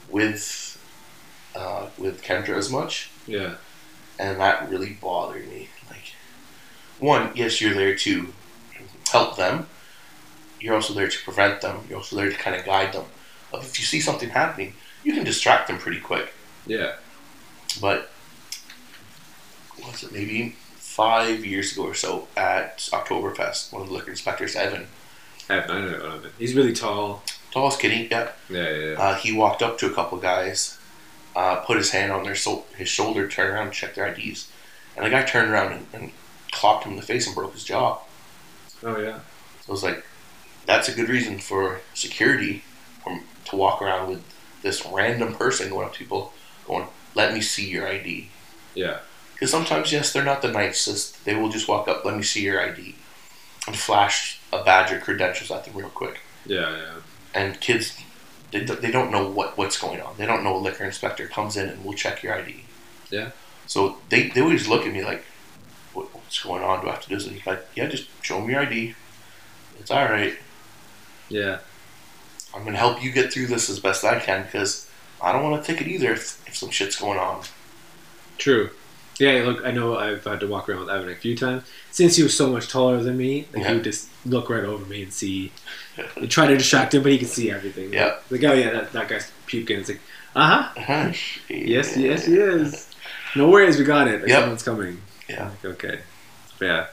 with 0.08 0.76
uh, 1.54 1.86
with 1.96 2.22
Kendra 2.22 2.56
as 2.56 2.70
much. 2.70 3.10
Yeah. 3.26 3.54
and 4.18 4.38
that 4.40 4.68
really 4.70 4.92
bothered 5.00 5.48
me. 5.48 5.68
Like, 5.90 6.14
one, 6.98 7.32
yes, 7.34 7.60
you're 7.60 7.74
there 7.74 7.96
to 7.96 8.32
help 9.12 9.36
them. 9.36 9.66
You're 10.60 10.74
also 10.74 10.94
there 10.94 11.08
to 11.08 11.18
prevent 11.24 11.60
them. 11.60 11.76
You're 11.88 11.98
also 11.98 12.16
there 12.16 12.30
to 12.30 12.36
kind 12.36 12.56
of 12.56 12.64
guide 12.64 12.92
them. 12.92 13.04
But 13.52 13.62
if 13.62 13.78
you 13.78 13.84
see 13.84 14.00
something 14.00 14.30
happening, 14.30 14.74
you 15.04 15.12
can 15.12 15.24
distract 15.24 15.66
them 15.68 15.78
pretty 15.78 16.00
quick. 16.00 16.32
Yeah. 16.66 16.94
But 17.80 18.10
what's 19.82 20.02
it? 20.02 20.12
Maybe 20.12 20.56
five 20.96 21.44
years 21.44 21.72
ago 21.72 21.82
or 21.84 21.94
so 21.94 22.26
at 22.36 22.78
Oktoberfest, 22.92 23.72
one 23.72 23.82
of 23.82 23.88
the 23.88 23.94
liquor 23.94 24.10
inspectors, 24.10 24.56
Evan, 24.56 24.86
I, 25.50 25.60
I 25.60 25.80
know 25.80 26.20
it. 26.24 26.32
He's 26.38 26.54
really 26.54 26.72
tall. 26.72 27.22
Tall, 27.52 27.70
kitty, 27.72 28.08
yeah, 28.10 28.30
Yeah, 28.48 28.62
yeah, 28.70 28.90
yeah. 28.92 28.98
uh, 29.02 29.14
he 29.16 29.32
walked 29.32 29.62
up 29.62 29.76
to 29.78 29.86
a 29.86 29.94
couple 29.94 30.18
guys, 30.18 30.78
uh, 31.34 31.56
put 31.56 31.76
his 31.76 31.90
hand 31.90 32.12
on 32.12 32.24
their 32.24 32.34
so- 32.34 32.64
his 32.76 32.88
shoulder, 32.88 33.28
turned 33.28 33.50
around, 33.52 33.66
and 33.66 33.74
checked 33.74 33.96
their 33.96 34.06
IDs, 34.06 34.50
and 34.96 35.04
the 35.04 35.10
guy 35.10 35.22
turned 35.22 35.50
around 35.50 35.72
and, 35.72 35.86
and 35.92 36.10
clocked 36.52 36.84
him 36.84 36.92
in 36.92 36.96
the 36.96 37.02
face 37.04 37.26
and 37.26 37.34
broke 37.36 37.52
his 37.52 37.64
jaw. 37.64 37.98
oh 38.82 38.98
yeah. 38.98 39.20
So 39.60 39.68
I 39.68 39.72
was 39.72 39.82
like, 39.82 40.04
that's 40.64 40.88
a 40.88 40.92
good 40.94 41.08
reason 41.08 41.38
for 41.38 41.80
security 41.94 42.62
to 43.46 43.56
walk 43.56 43.80
around 43.82 44.08
with 44.08 44.22
this 44.62 44.84
random 44.86 45.34
person 45.34 45.68
going 45.70 45.86
up 45.86 45.92
to 45.92 45.98
people, 45.98 46.32
going, 46.66 46.86
"Let 47.14 47.32
me 47.34 47.40
see 47.40 47.68
your 47.68 47.86
ID." 47.86 48.30
Yeah. 48.74 48.98
Because 49.36 49.50
sometimes, 49.50 49.92
yes, 49.92 50.14
they're 50.14 50.24
not 50.24 50.40
the 50.40 50.50
nicest. 50.50 51.22
They 51.26 51.34
will 51.34 51.50
just 51.50 51.68
walk 51.68 51.88
up, 51.88 52.06
let 52.06 52.16
me 52.16 52.22
see 52.22 52.42
your 52.42 52.58
ID, 52.58 52.94
and 53.66 53.76
flash 53.76 54.40
a 54.50 54.64
badge 54.64 54.90
or 54.90 54.98
credentials 54.98 55.50
at 55.50 55.66
them 55.66 55.76
real 55.76 55.90
quick. 55.90 56.20
Yeah, 56.46 56.74
yeah. 56.74 56.94
And 57.34 57.60
kids, 57.60 57.98
they, 58.50 58.60
they 58.60 58.90
don't 58.90 59.10
know 59.10 59.28
what, 59.28 59.58
what's 59.58 59.78
going 59.78 60.00
on. 60.00 60.14
They 60.16 60.24
don't 60.24 60.42
know 60.42 60.56
a 60.56 60.58
liquor 60.58 60.84
inspector 60.84 61.26
comes 61.26 61.54
in 61.58 61.68
and 61.68 61.84
will 61.84 61.92
check 61.92 62.22
your 62.22 62.34
ID. 62.34 62.64
Yeah. 63.10 63.32
So 63.66 63.98
they, 64.08 64.28
they 64.30 64.40
always 64.40 64.68
look 64.68 64.86
at 64.86 64.92
me 64.92 65.04
like, 65.04 65.22
what, 65.92 66.14
what's 66.14 66.42
going 66.42 66.62
on? 66.62 66.80
Do 66.80 66.88
I 66.88 66.92
have 66.92 67.02
to 67.02 67.08
do 67.10 67.16
this? 67.16 67.26
And 67.26 67.36
he's 67.36 67.46
like, 67.46 67.62
yeah, 67.74 67.88
just 67.88 68.08
show 68.22 68.40
me 68.40 68.54
your 68.54 68.62
ID. 68.62 68.94
It's 69.78 69.90
all 69.90 70.04
right. 70.04 70.34
Yeah. 71.28 71.58
I'm 72.54 72.62
going 72.62 72.72
to 72.72 72.78
help 72.78 73.04
you 73.04 73.12
get 73.12 73.30
through 73.30 73.48
this 73.48 73.68
as 73.68 73.80
best 73.80 74.02
I 74.02 74.18
can 74.18 74.44
because 74.44 74.88
I 75.20 75.32
don't 75.32 75.42
want 75.42 75.62
to 75.62 75.72
take 75.72 75.82
it 75.82 75.88
either 75.88 76.12
if, 76.12 76.42
if 76.48 76.56
some 76.56 76.70
shit's 76.70 76.96
going 76.96 77.18
on. 77.18 77.42
True. 78.38 78.70
Yeah, 79.18 79.42
look, 79.44 79.64
I 79.64 79.70
know 79.70 79.96
I've 79.96 80.22
had 80.24 80.40
to 80.40 80.46
walk 80.46 80.68
around 80.68 80.80
with 80.80 80.90
Evan 80.90 81.08
a 81.08 81.14
few 81.14 81.36
times. 81.36 81.62
Since 81.90 82.16
he 82.16 82.22
was 82.22 82.36
so 82.36 82.50
much 82.50 82.68
taller 82.68 83.02
than 83.02 83.16
me, 83.16 83.46
like 83.52 83.62
Yeah. 83.62 83.68
he 83.70 83.74
would 83.76 83.84
just 83.84 84.08
look 84.26 84.50
right 84.50 84.64
over 84.64 84.84
me 84.84 85.02
and 85.04 85.12
see. 85.12 85.52
He'd 86.16 86.30
try 86.30 86.46
to 86.46 86.56
distract 86.56 86.92
him, 86.94 87.02
but 87.02 87.12
he 87.12 87.18
could 87.18 87.28
see 87.28 87.50
everything. 87.50 87.92
Yeah. 87.92 88.16
Like, 88.30 88.44
oh 88.44 88.52
yeah, 88.52 88.70
that, 88.72 88.92
that 88.92 89.08
guy's 89.08 89.30
puking. 89.46 89.80
It's 89.80 89.88
like, 89.88 90.00
uh 90.34 90.46
huh. 90.74 90.80
Uh-huh. 90.80 91.12
Yes, 91.48 91.96
yes, 91.96 92.28
yes. 92.28 92.90
No 93.34 93.48
worries, 93.48 93.78
we 93.78 93.84
got 93.84 94.06
it. 94.08 94.20
Like, 94.20 94.28
Yep. 94.28 94.40
Someone's 94.40 94.62
coming. 94.62 95.00
Yeah. 95.28 95.48
Like, 95.48 95.64
okay. 95.64 96.00
But 96.58 96.64
yeah, 96.66 96.86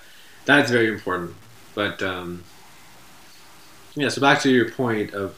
that's 0.45 0.71
very 0.71 0.87
important. 0.87 1.35
But 1.75 2.01
um, 2.01 2.43
yeah, 3.95 4.07
so 4.09 4.21
back 4.21 4.39
to 4.43 4.49
your 4.49 4.69
point 4.71 5.13
of 5.13 5.35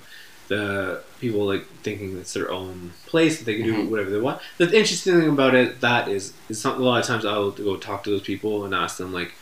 the 0.49 1.01
people 1.21 1.45
like 1.45 1.65
thinking 1.81 2.17
it's 2.17 2.33
their 2.33 2.51
own 2.51 2.91
place 3.05 3.37
that 3.39 3.45
they 3.45 3.55
can 3.55 3.63
do 3.65 3.73
Mhm. 3.73 3.89
whatever 3.89 4.09
they 4.09 4.19
want. 4.19 4.41
The 4.57 4.65
interesting 4.65 5.19
thing 5.19 5.29
about 5.29 5.55
it 5.55 5.81
that 5.81 6.07
is 6.07 6.33
is 6.49 6.59
some, 6.59 6.75
a 6.81 6.83
lot 6.83 6.99
of 6.99 7.05
times 7.05 7.25
I'll 7.25 7.51
go 7.51 7.77
talk 7.77 8.03
to 8.03 8.09
those 8.09 8.21
people 8.21 8.65
and 8.65 8.73
ask 8.75 8.97
them 8.97 9.13
like, 9.13 9.33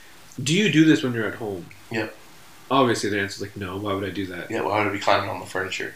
"Do 0.41 0.53
you 0.53 0.71
do 0.71 0.85
this 0.85 1.03
when 1.03 1.13
you're 1.13 1.27
at 1.27 1.35
home?" 1.35 1.65
Yep. 1.91 2.15
Obviously, 2.71 3.09
their 3.09 3.21
answer 3.21 3.35
is 3.37 3.41
like, 3.41 3.57
"No. 3.57 3.77
Why 3.77 3.93
would 3.93 4.03
I 4.03 4.09
do 4.09 4.25
that?" 4.27 4.49
Yeah, 4.51 4.61
why 4.61 4.79
would 4.79 4.87
I 4.87 4.91
be 4.91 4.99
climbing 4.99 5.29
on 5.29 5.39
the 5.39 5.45
furniture? 5.45 5.93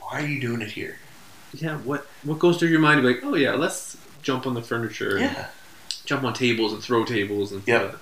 Why 0.00 0.22
are 0.22 0.26
you 0.26 0.40
doing 0.40 0.60
it 0.62 0.72
here? 0.72 0.98
Yeah. 1.52 1.76
What 1.78 2.06
what 2.22 2.38
goes 2.38 2.56
through 2.58 2.68
your 2.70 2.80
mind? 2.80 2.98
to 2.98 3.02
be 3.08 3.14
Like, 3.14 3.24
oh 3.24 3.34
yeah, 3.36 3.54
let's 3.54 3.96
jump 4.22 4.46
on 4.46 4.54
the 4.54 4.62
furniture. 4.62 5.18
Yeah. 5.18 5.46
jump 6.06 6.22
on 6.24 6.34
tables 6.34 6.72
and 6.74 6.82
throw 6.82 7.02
tables 7.04 7.50
and 7.52 7.62
stuff. 7.62 7.96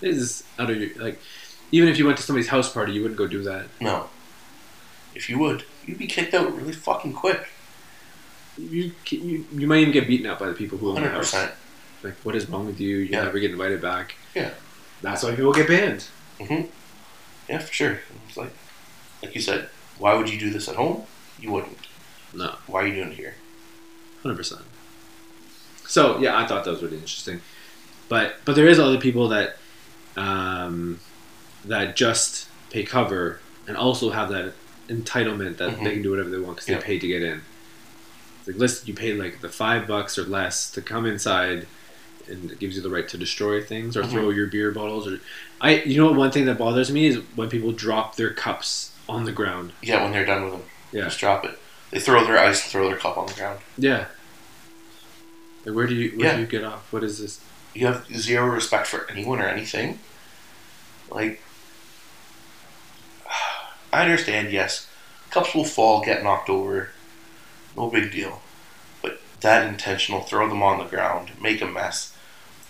This 0.00 0.16
is 0.16 0.44
out 0.58 0.70
of 0.70 0.76
your 0.80 0.90
like. 0.96 1.20
Even 1.72 1.88
if 1.88 1.98
you 1.98 2.04
went 2.06 2.16
to 2.18 2.22
somebody's 2.22 2.48
house 2.48 2.70
party, 2.72 2.92
you 2.92 3.02
wouldn't 3.02 3.18
go 3.18 3.26
do 3.26 3.42
that. 3.42 3.66
No. 3.80 4.08
If 5.14 5.28
you 5.30 5.38
would, 5.38 5.64
you'd 5.86 5.98
be 5.98 6.06
kicked 6.06 6.34
out 6.34 6.54
really 6.56 6.72
fucking 6.72 7.12
quick. 7.12 7.48
You 8.58 8.92
you, 9.10 9.44
you 9.52 9.66
might 9.66 9.78
even 9.80 9.92
get 9.92 10.06
beaten 10.06 10.26
up 10.26 10.38
by 10.38 10.46
the 10.46 10.54
people 10.54 10.78
who 10.78 10.90
own 10.90 11.02
the 11.02 11.08
house. 11.08 11.34
Like, 12.02 12.14
what 12.22 12.34
is 12.36 12.48
wrong 12.48 12.66
with 12.66 12.80
you? 12.80 12.98
You 12.98 13.04
Yeah. 13.10 13.24
never 13.24 13.38
get 13.38 13.50
invited 13.50 13.80
back. 13.80 14.14
Yeah. 14.34 14.50
That's 15.02 15.22
why 15.22 15.34
people 15.34 15.52
get 15.52 15.66
banned. 15.68 16.04
Mhm. 16.38 16.68
Yeah, 17.48 17.58
for 17.58 17.72
sure. 17.72 18.00
It's 18.28 18.36
like, 18.36 18.52
like 19.22 19.34
you 19.34 19.40
said, 19.40 19.68
why 19.98 20.14
would 20.14 20.28
you 20.30 20.38
do 20.38 20.50
this 20.50 20.68
at 20.68 20.76
home? 20.76 21.04
You 21.40 21.50
wouldn't. 21.50 21.78
No. 22.32 22.56
Why 22.66 22.82
are 22.82 22.86
you 22.86 22.94
doing 22.94 23.12
it 23.12 23.16
here? 23.16 23.34
Hundred 24.22 24.36
percent. 24.36 24.62
So 25.86 26.18
yeah, 26.18 26.36
I 26.38 26.46
thought 26.46 26.64
that 26.64 26.70
was 26.70 26.82
really 26.82 26.96
interesting, 26.96 27.40
but 28.08 28.36
but 28.44 28.54
there 28.56 28.66
is 28.66 28.78
other 28.78 28.98
people 28.98 29.28
that 29.28 29.56
um, 30.16 31.00
that 31.64 31.96
just 31.96 32.46
pay 32.70 32.84
cover 32.84 33.40
and 33.66 33.76
also 33.76 34.10
have 34.10 34.28
that 34.30 34.54
entitlement 34.88 35.56
that 35.58 35.70
Mhm. 35.78 35.84
they 35.84 35.92
can 35.94 36.02
do 36.02 36.10
whatever 36.10 36.30
they 36.30 36.38
want 36.38 36.56
because 36.56 36.68
Yeah. 36.68 36.78
they 36.78 36.82
paid 36.84 37.00
to 37.00 37.08
get 37.08 37.22
in. 37.22 37.42
It's 38.40 38.48
like 38.48 38.56
listen, 38.56 38.86
you 38.86 38.94
paid 38.94 39.18
like 39.18 39.40
the 39.40 39.48
five 39.48 39.86
bucks 39.86 40.18
or 40.18 40.24
less 40.24 40.70
to 40.72 40.82
come 40.82 41.06
inside, 41.06 41.66
and 42.28 42.50
it 42.50 42.58
gives 42.58 42.76
you 42.76 42.82
the 42.82 42.90
right 42.90 43.08
to 43.08 43.18
destroy 43.18 43.62
things 43.62 43.96
or 43.96 44.02
Mhm. 44.02 44.10
throw 44.10 44.30
your 44.30 44.46
beer 44.46 44.70
bottles 44.70 45.06
or 45.06 45.20
I. 45.60 45.76
You 45.82 46.02
know? 46.02 46.12
One 46.12 46.30
thing 46.30 46.44
that 46.46 46.58
bothers 46.58 46.90
me 46.90 47.06
is 47.06 47.18
when 47.34 47.48
people 47.48 47.72
drop 47.72 48.16
their 48.16 48.30
cups 48.30 48.90
on 49.08 49.24
the 49.24 49.32
ground. 49.32 49.72
Yeah, 49.82 50.02
when 50.02 50.12
they're 50.12 50.24
done 50.26 50.44
with 50.44 50.52
them, 50.52 50.62
Yeah. 50.92 51.04
just 51.04 51.18
drop 51.18 51.44
it. 51.44 51.58
They 51.90 52.00
throw 52.00 52.24
their 52.26 52.38
ice, 52.38 52.62
throw 52.70 52.88
their 52.88 52.96
cup 52.98 53.16
on 53.16 53.26
the 53.26 53.34
ground. 53.34 53.60
Yeah. 53.78 54.06
Like 55.64 55.74
where 55.74 55.86
do 55.86 55.94
you 55.94 56.10
where 56.16 56.26
Yeah. 56.28 56.34
do 56.36 56.40
you 56.42 56.46
get 56.46 56.64
off? 56.64 56.82
What 56.92 57.04
is 57.04 57.18
this? 57.18 57.40
You 57.74 57.86
have 57.86 58.04
zero 58.14 58.46
respect 58.46 58.86
for 58.86 59.06
anyone 59.10 59.40
or 59.40 59.46
anything. 59.48 59.98
Like, 61.10 61.42
I 63.94 64.02
understand. 64.02 64.50
Yes, 64.50 64.88
cups 65.30 65.54
will 65.54 65.64
fall, 65.64 66.04
get 66.04 66.24
knocked 66.24 66.50
over. 66.50 66.88
No 67.76 67.88
big 67.88 68.10
deal. 68.10 68.42
But 69.00 69.20
that 69.40 69.68
intentional, 69.68 70.22
throw 70.22 70.48
them 70.48 70.64
on 70.64 70.78
the 70.78 70.84
ground, 70.84 71.30
make 71.40 71.62
a 71.62 71.66
mess. 71.66 72.12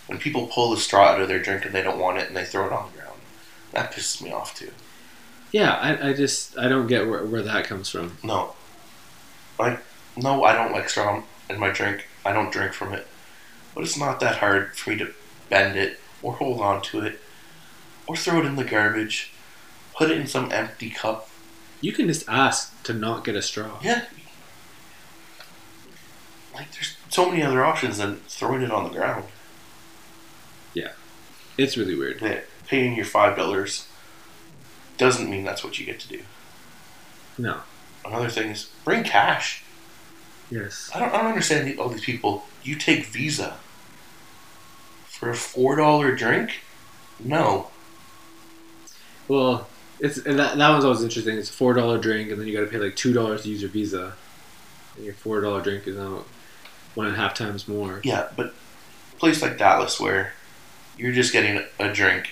When 0.05 0.19
people 0.19 0.45
pull 0.45 0.69
the 0.69 0.77
straw 0.79 1.07
out 1.07 1.21
of 1.21 1.27
their 1.27 1.41
drink 1.41 1.65
and 1.65 1.73
they 1.73 1.81
don't 1.81 1.99
want 1.99 2.19
it 2.19 2.27
and 2.27 2.37
they 2.37 2.45
throw 2.45 2.67
it 2.67 2.71
on 2.71 2.91
the 2.91 2.99
ground, 2.99 3.19
that 3.71 3.91
pisses 3.91 4.21
me 4.21 4.31
off 4.31 4.55
too. 4.55 4.71
Yeah, 5.51 5.73
I, 5.73 6.09
I 6.09 6.13
just 6.13 6.55
I 6.59 6.67
don't 6.67 6.85
get 6.85 7.07
where, 7.07 7.25
where 7.25 7.41
that 7.41 7.65
comes 7.65 7.89
from. 7.89 8.19
No. 8.23 8.53
Like, 9.57 9.79
no, 10.15 10.43
I 10.43 10.53
don't 10.53 10.73
like 10.73 10.89
straw 10.89 11.23
in 11.49 11.59
my 11.59 11.71
drink. 11.71 12.07
I 12.23 12.33
don't 12.33 12.51
drink 12.51 12.73
from 12.73 12.93
it. 12.93 13.07
But 13.73 13.83
it's 13.83 13.97
not 13.97 14.19
that 14.19 14.37
hard 14.37 14.77
for 14.77 14.91
me 14.91 14.97
to 14.97 15.11
bend 15.49 15.75
it 15.75 15.99
or 16.21 16.33
hold 16.33 16.61
on 16.61 16.83
to 16.83 16.99
it 17.01 17.19
or 18.05 18.15
throw 18.15 18.39
it 18.39 18.45
in 18.45 18.57
the 18.57 18.63
garbage. 18.63 19.31
Put 19.97 20.11
it 20.11 20.17
in 20.17 20.27
some 20.27 20.51
empty 20.51 20.89
cup. 20.89 21.29
You 21.81 21.93
can 21.93 22.07
just 22.07 22.27
ask 22.27 22.81
to 22.83 22.93
not 22.93 23.23
get 23.23 23.35
a 23.35 23.41
straw. 23.41 23.79
Yeah. 23.81 24.05
Like, 26.53 26.71
there's 26.73 26.95
so 27.09 27.29
many 27.29 27.43
other 27.43 27.63
options 27.63 27.97
than 27.97 28.17
throwing 28.27 28.61
it 28.61 28.71
on 28.71 28.85
the 28.85 28.89
ground. 28.89 29.25
Yeah. 30.73 30.91
It's 31.57 31.77
really 31.77 31.95
weird. 31.95 32.19
That 32.21 32.45
paying 32.67 32.95
your 32.95 33.05
$5 33.05 33.85
doesn't 34.97 35.29
mean 35.29 35.43
that's 35.43 35.63
what 35.63 35.79
you 35.79 35.85
get 35.85 35.99
to 36.01 36.07
do. 36.07 36.21
No. 37.37 37.59
Another 38.05 38.29
thing 38.29 38.51
is 38.51 38.69
bring 38.83 39.03
cash. 39.03 39.63
Yes. 40.49 40.89
I 40.93 40.99
don't, 40.99 41.13
I 41.13 41.17
don't 41.17 41.27
understand 41.27 41.79
all 41.79 41.89
these 41.89 42.05
people. 42.05 42.45
You 42.63 42.75
take 42.75 43.05
Visa 43.05 43.57
for 45.05 45.29
a 45.29 45.35
four 45.35 45.75
dollar 45.75 46.15
drink? 46.15 46.61
No. 47.19 47.71
Well, 49.27 49.67
it's 49.99 50.17
and 50.17 50.39
that 50.39 50.57
that 50.57 50.69
one's 50.69 50.83
always 50.83 51.03
interesting. 51.03 51.37
It's 51.37 51.49
a 51.49 51.53
four 51.53 51.73
dollar 51.73 51.97
drink, 51.97 52.29
and 52.31 52.39
then 52.39 52.47
you 52.47 52.53
got 52.53 52.65
to 52.65 52.71
pay 52.71 52.77
like 52.77 52.95
two 52.95 53.13
dollars 53.13 53.43
to 53.43 53.49
use 53.49 53.61
your 53.61 53.71
Visa, 53.71 54.13
and 54.95 55.05
your 55.05 55.13
four 55.13 55.41
dollar 55.41 55.61
drink 55.61 55.87
is 55.87 55.95
now 55.95 56.25
one 56.95 57.07
and 57.07 57.15
a 57.15 57.19
half 57.19 57.33
times 57.33 57.67
more. 57.67 58.01
Yeah, 58.03 58.27
but 58.35 58.47
a 58.47 59.19
place 59.19 59.41
like 59.41 59.57
Dallas 59.57 59.99
where 59.99 60.33
you're 60.97 61.11
just 61.11 61.33
getting 61.33 61.63
a 61.79 61.93
drink. 61.93 62.31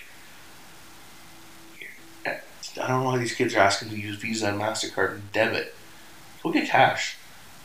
I 2.26 2.88
don't 2.88 3.04
know 3.04 3.10
why 3.12 3.18
these 3.18 3.36
kids 3.36 3.54
are 3.54 3.60
asking 3.60 3.90
to 3.90 4.00
use 4.00 4.16
Visa 4.16 4.48
and 4.48 4.60
Mastercard 4.60 5.12
and 5.12 5.32
debit. 5.32 5.76
Go 6.42 6.52
get 6.52 6.68
cash. 6.68 7.18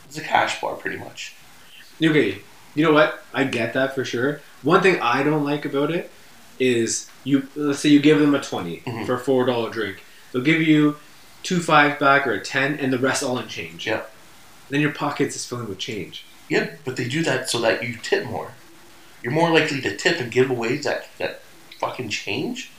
It's 0.05 0.17
a 0.17 0.21
cash 0.21 0.61
bar, 0.61 0.75
pretty 0.75 0.97
much. 0.97 1.33
Okay, 2.01 2.39
you 2.75 2.83
know 2.83 2.93
what? 2.93 3.23
I 3.33 3.43
get 3.43 3.73
that 3.73 3.95
for 3.95 4.05
sure. 4.05 4.41
One 4.61 4.81
thing 4.81 5.01
I 5.01 5.23
don't 5.23 5.43
like 5.43 5.65
about 5.65 5.91
it 5.91 6.11
is 6.59 7.09
you. 7.23 7.47
Let's 7.55 7.79
say 7.79 7.89
you 7.89 7.99
give 7.99 8.19
them 8.19 8.35
a 8.35 8.41
20 8.41 8.81
Mhm. 8.85 9.05
for 9.05 9.15
a 9.15 9.19
four 9.19 9.45
dollar 9.45 9.69
drink. 9.69 10.03
They'll 10.31 10.41
give 10.43 10.61
you 10.61 10.97
two 11.43 11.59
five 11.59 11.99
back 11.99 12.27
or 12.27 12.33
a 12.33 12.39
ten, 12.43 12.75
and 12.79 12.91
the 12.93 12.99
rest 12.99 13.23
all 13.23 13.37
in 13.39 13.47
change. 13.47 13.87
Yeah. 13.87 14.01
Then 14.69 14.81
your 14.81 14.91
pockets 14.91 15.35
is 15.35 15.45
filling 15.45 15.67
with 15.69 15.79
change. 15.79 16.25
Yeah, 16.47 16.71
but 16.85 16.95
they 16.95 17.07
do 17.07 17.23
that 17.23 17.49
so 17.49 17.59
that 17.61 17.83
you 17.83 17.95
tip 18.01 18.25
more. 18.25 18.51
You're 19.23 19.33
more 19.33 19.51
likely 19.51 19.81
to 19.81 19.95
tip 19.97 20.19
and 20.19 20.31
give 20.31 20.49
away 20.49 20.77
that 20.77 21.07
that 21.17 21.41
fucking 21.79 22.09
change 22.09 22.71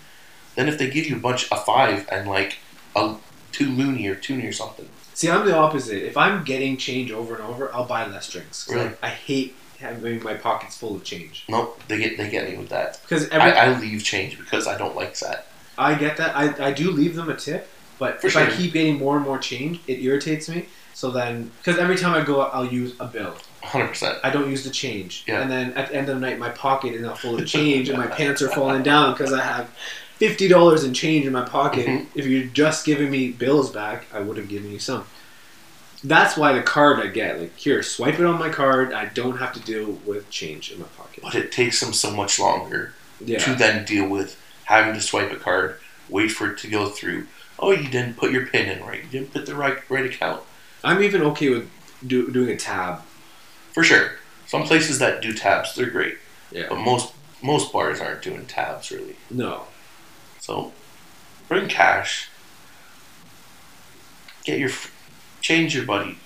than 0.56 0.68
if 0.68 0.76
they 0.78 0.90
give 0.90 1.06
you 1.06 1.16
a 1.16 1.18
bunch 1.20 1.46
a 1.50 1.56
five 1.56 2.06
and 2.10 2.28
like 2.28 2.58
a 2.94 3.14
two 3.52 3.66
loonie 3.68 4.06
or 4.06 4.14
toonie 4.14 4.46
or 4.46 4.52
something. 4.52 4.88
See, 5.14 5.28
I'm 5.28 5.44
the 5.46 5.56
opposite. 5.56 6.02
If 6.06 6.16
I'm 6.16 6.44
getting 6.44 6.76
change 6.76 7.10
over 7.12 7.34
and 7.34 7.44
over, 7.44 7.72
I'll 7.75 7.84
buy 7.84 8.06
less 8.06 8.30
drinks. 8.30 8.66
Really? 8.70 8.90
I 9.02 9.08
hate 9.10 9.54
having 9.80 10.22
my 10.22 10.34
pockets 10.34 10.76
full 10.76 10.94
of 10.96 11.04
change 11.04 11.44
Nope, 11.49 11.80
they 11.88 11.99
get 11.99 12.16
they 12.16 12.30
get 12.30 12.49
me 12.49 12.56
with 12.56 12.68
that. 12.68 13.00
because 13.02 13.28
every 13.30 13.52
I, 13.52 13.72
I, 13.72 13.78
leave 13.78 14.02
change 14.04 14.38
because 14.38 14.66
I 14.66 14.76
don't 14.78 14.94
like 14.96 15.18
that. 15.20 15.46
I 15.78 15.94
get 15.94 16.16
that. 16.18 16.37
I, 16.37 16.68
I 16.68 16.72
do 16.72 16.90
leave 16.90 17.16
them 17.16 17.30
a 17.30 17.37
tip, 17.37 17.66
but 17.99 18.20
For 18.20 18.26
if 18.26 18.37
I 18.37 18.50
keep 18.50 18.72
getting 18.75 18.99
more 18.99 19.16
and 19.16 19.25
more 19.25 19.38
change, 19.38 19.80
it 19.87 20.00
irritates 20.00 20.49
me. 20.49 20.66
So 20.92 21.10
then, 21.10 21.50
because 21.58 21.78
every 21.78 21.96
time 21.96 22.12
I 22.14 22.22
go 22.25 22.42
out, 22.42 22.50
I'll 22.52 22.66
use 22.66 22.92
a 23.00 23.06
bill. 23.06 23.34
Hundred 23.62 23.88
percent. 23.88 24.18
I 24.22 24.28
don't 24.30 24.50
use 24.50 24.64
the 24.64 24.70
change. 24.70 25.25
Yeah. 25.26 25.40
And 25.40 25.50
then 25.50 25.72
at 25.75 25.88
the 25.88 25.94
end 25.94 26.08
of 26.10 26.16
the 26.16 26.20
night, 26.20 26.38
my 26.38 26.50
pocket 26.50 26.92
is 26.94 27.00
now 27.00 27.14
full 27.14 27.38
of 27.40 27.46
change, 27.46 27.88
and 27.88 27.96
my 27.96 28.06
pants 28.06 28.42
are 28.42 28.49
falling 28.50 28.82
down 28.82 29.12
because 29.14 29.32
I 29.32 29.42
have 29.42 29.70
fifty 30.16 30.49
dollars 30.49 30.84
in 30.84 30.92
change 30.92 31.25
in 31.26 31.32
my 31.32 31.44
pocket. 31.49 31.87
Mhm. 31.87 32.06
If 32.14 32.26
you're 32.26 32.44
just 32.44 32.84
giving 32.84 33.10
me 33.10 33.30
bills 33.30 33.70
back, 33.70 34.04
I 34.12 34.20
would 34.20 34.37
have 34.37 34.49
given 34.49 34.70
you 34.70 34.78
some. 34.78 35.06
That's 36.02 36.37
why 36.37 36.54
the 36.54 36.62
card 36.62 36.99
I 36.99 37.09
get, 37.09 37.38
like 37.38 37.57
here, 37.57 37.83
swipe 37.83 38.19
it 38.19 38.25
on 38.25 38.38
my 38.38 38.49
card. 38.49 38.92
I 38.92 39.07
don't 39.07 39.37
have 39.37 39.52
to 39.52 39.61
deal 39.61 39.99
with 40.07 40.30
change 40.30 40.73
in 40.73 40.80
my 40.80 40.87
pocket. 40.97 41.23
But 41.23 41.35
it 41.35 41.52
takes 41.52 41.80
them 41.80 41.92
so 41.92 42.11
much 42.11 42.38
longer 42.38 42.95
to 43.19 43.54
then 43.54 43.85
deal 43.85 44.09
with 44.09 44.40
having 44.64 44.95
to 44.95 45.00
swipe 45.00 45.30
a 45.30 45.37
card, 45.37 45.78
wait 46.09 46.28
for 46.28 46.52
it 46.52 46.59
to 46.59 46.69
go 46.69 46.88
through. 46.88 47.26
Oh, 47.59 47.73
you 47.73 47.88
didn't 47.90 48.16
put 48.16 48.33
your 48.33 48.47
pin 48.47 48.69
in 48.69 48.83
right. 48.83 49.02
You 49.04 49.11
didn't 49.11 49.33
put 49.33 49.45
the 49.45 49.54
right 49.54 49.78
right 49.90 50.07
account. 50.07 50.42
I'm 50.83 51.02
even 51.02 51.21
okay 51.23 51.50
with 51.50 51.71
do, 52.07 52.30
doing 52.30 52.49
a 52.49 52.57
tab. 52.57 53.02
For 53.73 53.85
sure. 53.85 54.12
Some 54.47 54.62
places 54.62 54.99
that 55.00 55.21
do 55.21 55.35
tabs, 55.35 55.75
they're 55.75 55.90
great. 55.90 56.16
Yeah. 56.50 56.66
But 56.71 56.78
most 56.78 57.12
most 57.42 57.73
bars 57.73 58.00
aren't 58.00 58.23
doing 58.23 58.47
tabs 58.47 58.90
really. 58.90 59.16
No. 59.30 59.64
So 60.38 60.73
bring 61.49 61.69
cash. 61.69 62.30
Get 64.45 64.59
your 64.59 64.71
change 65.40 65.75
your 65.75 65.85
buddy, 65.85 66.18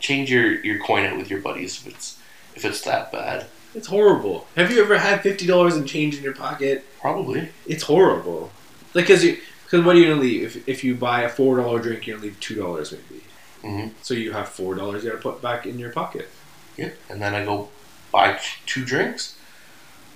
change 0.00 0.30
your, 0.30 0.64
your 0.64 0.78
coin 0.78 1.04
out 1.06 1.16
with 1.18 1.30
your 1.30 1.40
buddies 1.40 1.80
if 1.86 1.92
it's 1.94 2.18
if 2.54 2.64
it's 2.64 2.80
that 2.82 3.12
bad. 3.12 3.46
It's 3.74 3.86
horrible. 3.88 4.46
Have 4.56 4.70
you 4.70 4.82
ever 4.82 4.98
had 4.98 5.22
fifty 5.22 5.46
dollars 5.46 5.76
in 5.76 5.86
change 5.86 6.16
in 6.16 6.22
your 6.24 6.34
pocket? 6.34 6.84
Probably. 7.00 7.50
It's 7.66 7.84
horrible. 7.84 8.50
Like, 8.94 9.06
cause 9.06 9.22
you, 9.22 9.38
cause 9.70 9.84
what 9.84 9.94
are 9.94 9.98
you 9.98 10.08
gonna 10.08 10.20
leave? 10.20 10.56
If, 10.56 10.68
if 10.68 10.82
you 10.84 10.94
buy 10.94 11.22
a 11.22 11.28
four 11.28 11.56
dollar 11.58 11.78
drink, 11.80 12.06
you're 12.06 12.16
gonna 12.16 12.26
leave 12.28 12.40
two 12.40 12.54
dollars 12.54 12.92
maybe. 12.92 13.22
Mhm. 13.62 13.90
So 14.02 14.14
you 14.14 14.32
have 14.32 14.48
four 14.48 14.74
dollars 14.74 15.04
you 15.04 15.10
gotta 15.10 15.22
put 15.22 15.42
back 15.42 15.66
in 15.66 15.78
your 15.78 15.90
pocket. 15.90 16.28
Yeah. 16.76 16.90
And 17.10 17.20
then 17.20 17.34
I 17.34 17.44
go 17.44 17.68
buy 18.10 18.40
two 18.66 18.84
drinks. 18.84 19.36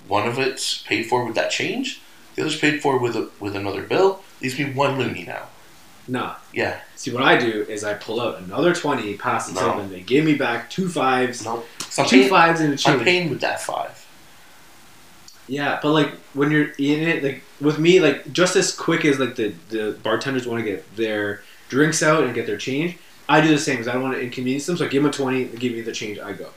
One 0.07 0.27
of 0.27 0.39
it's 0.39 0.81
paid 0.83 1.03
for 1.07 1.25
with 1.25 1.35
that 1.35 1.51
change. 1.51 2.01
The 2.35 2.41
other's 2.41 2.57
paid 2.59 2.81
for 2.81 2.97
with 2.97 3.15
a, 3.15 3.29
with 3.39 3.55
another 3.55 3.83
bill. 3.83 4.21
Leaves 4.41 4.57
me 4.57 4.71
one 4.73 4.97
loonie 4.99 5.27
now. 5.27 5.47
Nah. 6.07 6.35
Yeah. 6.53 6.81
See, 6.95 7.11
what 7.13 7.23
I 7.23 7.37
do 7.37 7.65
is 7.69 7.83
I 7.83 7.93
pull 7.93 8.19
out 8.19 8.39
another 8.39 8.73
twenty, 8.75 9.15
pass 9.15 9.49
it 9.49 9.53
to 9.55 9.61
No. 9.61 9.67
them, 9.69 9.79
and 9.79 9.91
they 9.91 10.01
give 10.01 10.25
me 10.25 10.35
back 10.35 10.69
two 10.69 10.89
fives, 10.89 11.45
No. 11.45 11.63
So 11.89 12.03
I'm 12.03 12.09
two 12.09 12.17
paying, 12.21 12.29
fives 12.29 12.59
and 12.59 12.69
a 12.69 12.71
I'm 12.73 12.77
change. 12.77 13.03
paying 13.03 13.29
with 13.29 13.41
that 13.41 13.61
five. 13.61 13.99
Yeah, 15.47 15.79
but 15.81 15.91
like 15.91 16.09
when 16.33 16.51
you're 16.51 16.69
in 16.77 17.01
it, 17.07 17.23
like 17.23 17.43
with 17.61 17.77
me, 17.79 17.99
like 17.99 18.31
just 18.33 18.55
as 18.55 18.73
quick 18.75 19.05
as 19.05 19.19
like 19.19 19.35
the 19.35 19.53
the 19.69 19.97
bartenders 20.03 20.47
want 20.47 20.63
to 20.63 20.69
get 20.69 20.95
their 20.95 21.41
drinks 21.69 22.01
out 22.03 22.23
and 22.23 22.33
get 22.33 22.47
their 22.47 22.57
change, 22.57 22.97
I 23.29 23.41
do 23.41 23.47
the 23.49 23.57
same 23.57 23.75
because 23.75 23.87
I 23.87 23.93
don't 23.93 24.03
want 24.03 24.15
to 24.15 24.21
inconvenience 24.21 24.65
them. 24.65 24.77
So 24.77 24.85
I 24.85 24.87
give 24.89 25.03
them 25.03 25.09
a 25.09 25.13
twenty, 25.13 25.43
they 25.45 25.57
give 25.57 25.73
me 25.73 25.81
the 25.81 25.91
change, 25.91 26.19
I 26.19 26.33
go 26.33 26.49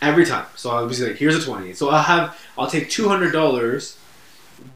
every 0.00 0.24
time. 0.24 0.46
So 0.56 0.70
I'll 0.70 0.88
be 0.88 0.94
like, 0.96 1.16
here's 1.16 1.36
a 1.36 1.44
twenty. 1.44 1.72
So 1.72 1.90
I'll 1.90 2.02
have 2.02 2.38
I'll 2.56 2.68
take 2.70 2.90
two 2.90 3.08
hundred 3.08 3.32
dollars, 3.32 3.96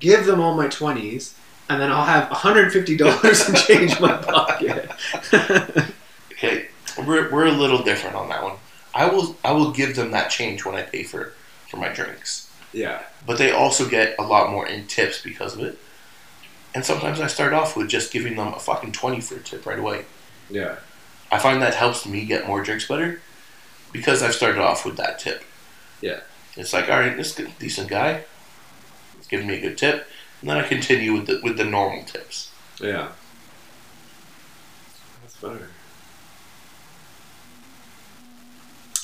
give 0.00 0.24
them 0.26 0.40
all 0.40 0.54
my 0.56 0.68
twenties, 0.68 1.34
and 1.72 1.80
then 1.80 1.90
I'll 1.90 2.04
have 2.04 2.28
hundred 2.28 2.64
and 2.64 2.72
fifty 2.72 2.96
dollars 2.96 3.48
in 3.48 3.54
change 3.54 3.96
in 3.96 4.02
my 4.02 4.16
pocket. 4.16 4.90
Okay, 6.32 6.66
we're, 6.98 7.30
we're 7.30 7.46
a 7.46 7.52
little 7.52 7.84
different 7.84 8.16
on 8.16 8.28
that 8.30 8.42
one. 8.42 8.56
I 8.94 9.06
will 9.06 9.36
I 9.44 9.52
will 9.52 9.70
give 9.70 9.94
them 9.94 10.10
that 10.10 10.28
change 10.28 10.64
when 10.64 10.74
I 10.74 10.82
pay 10.82 11.04
for 11.04 11.34
for 11.70 11.76
my 11.76 11.88
drinks. 11.88 12.50
Yeah. 12.72 13.02
but 13.26 13.36
they 13.38 13.50
also 13.52 13.86
get 13.88 14.16
a 14.18 14.22
lot 14.22 14.50
more 14.50 14.66
in 14.66 14.86
tips 14.86 15.22
because 15.22 15.54
of 15.54 15.60
it. 15.60 15.78
And 16.74 16.84
sometimes 16.84 17.20
I 17.20 17.26
start 17.26 17.52
off 17.52 17.76
with 17.76 17.88
just 17.88 18.12
giving 18.12 18.34
them 18.36 18.48
a 18.54 18.58
fucking 18.58 18.92
20 18.92 19.20
for 19.20 19.36
a 19.36 19.40
tip 19.40 19.66
right 19.66 19.78
away. 19.78 20.06
Yeah. 20.48 20.76
I 21.30 21.38
find 21.38 21.60
that 21.60 21.74
helps 21.74 22.06
me 22.06 22.24
get 22.24 22.46
more 22.46 22.62
drinks 22.62 22.88
better 22.88 23.20
because 23.92 24.22
I've 24.22 24.34
started 24.34 24.60
off 24.62 24.84
with 24.86 24.96
that 24.96 25.18
tip. 25.18 25.44
Yeah. 26.00 26.20
It's 26.56 26.72
like, 26.72 26.88
all 26.88 26.98
right, 26.98 27.14
this 27.16 27.38
is 27.38 27.46
a 27.46 27.50
decent 27.58 27.88
guy. 27.88 28.24
He's 29.18 29.26
giving 29.28 29.46
me 29.46 29.58
a 29.58 29.60
good 29.60 29.76
tip. 29.78 30.08
And 30.42 30.50
then 30.50 30.56
I 30.58 30.66
continue 30.68 31.14
with 31.14 31.26
the, 31.26 31.40
with 31.42 31.56
the 31.56 31.64
normal 31.64 32.04
tips. 32.04 32.50
Yeah. 32.80 33.08
That's 35.22 35.36
better. 35.36 35.68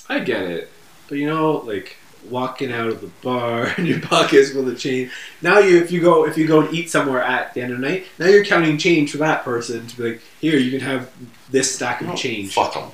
I 0.09 0.19
get 0.21 0.43
it. 0.43 0.71
But 1.09 1.19
you 1.19 1.27
know, 1.27 1.59
like 1.59 1.97
walking 2.29 2.73
out 2.73 2.89
of 2.89 3.01
the 3.01 3.07
bar 3.23 3.65
and 3.77 3.87
your 3.87 4.01
pocket's 4.01 4.51
full 4.51 4.69
of 4.69 4.79
change. 4.79 5.13
Now 5.43 5.59
you 5.61 5.79
if 5.79 5.93
you 5.93 6.01
go 6.01 6.27
if 6.27 6.37
you 6.37 6.47
go 6.47 6.61
and 6.63 6.75
eat 6.75 6.91
somewhere 6.91 7.23
at 7.23 7.55
the 7.55 7.63
end 7.63 7.73
of 7.73 7.81
the 7.81 7.87
night, 7.89 8.07
now 8.19 8.27
you're 8.27 8.45
counting 8.45 8.77
change 8.79 9.13
for 9.13 9.19
that 9.19 9.45
person 9.45 9.87
to 9.87 9.97
be 9.97 10.03
like, 10.11 10.23
here, 10.41 10.59
you 10.59 10.71
can 10.71 10.81
have 10.81 11.11
this 11.51 11.75
stack 11.75 12.01
of 12.01 12.09
No, 12.09 12.15
change. 12.17 12.53
Fuck 12.53 12.75
them. 12.75 12.91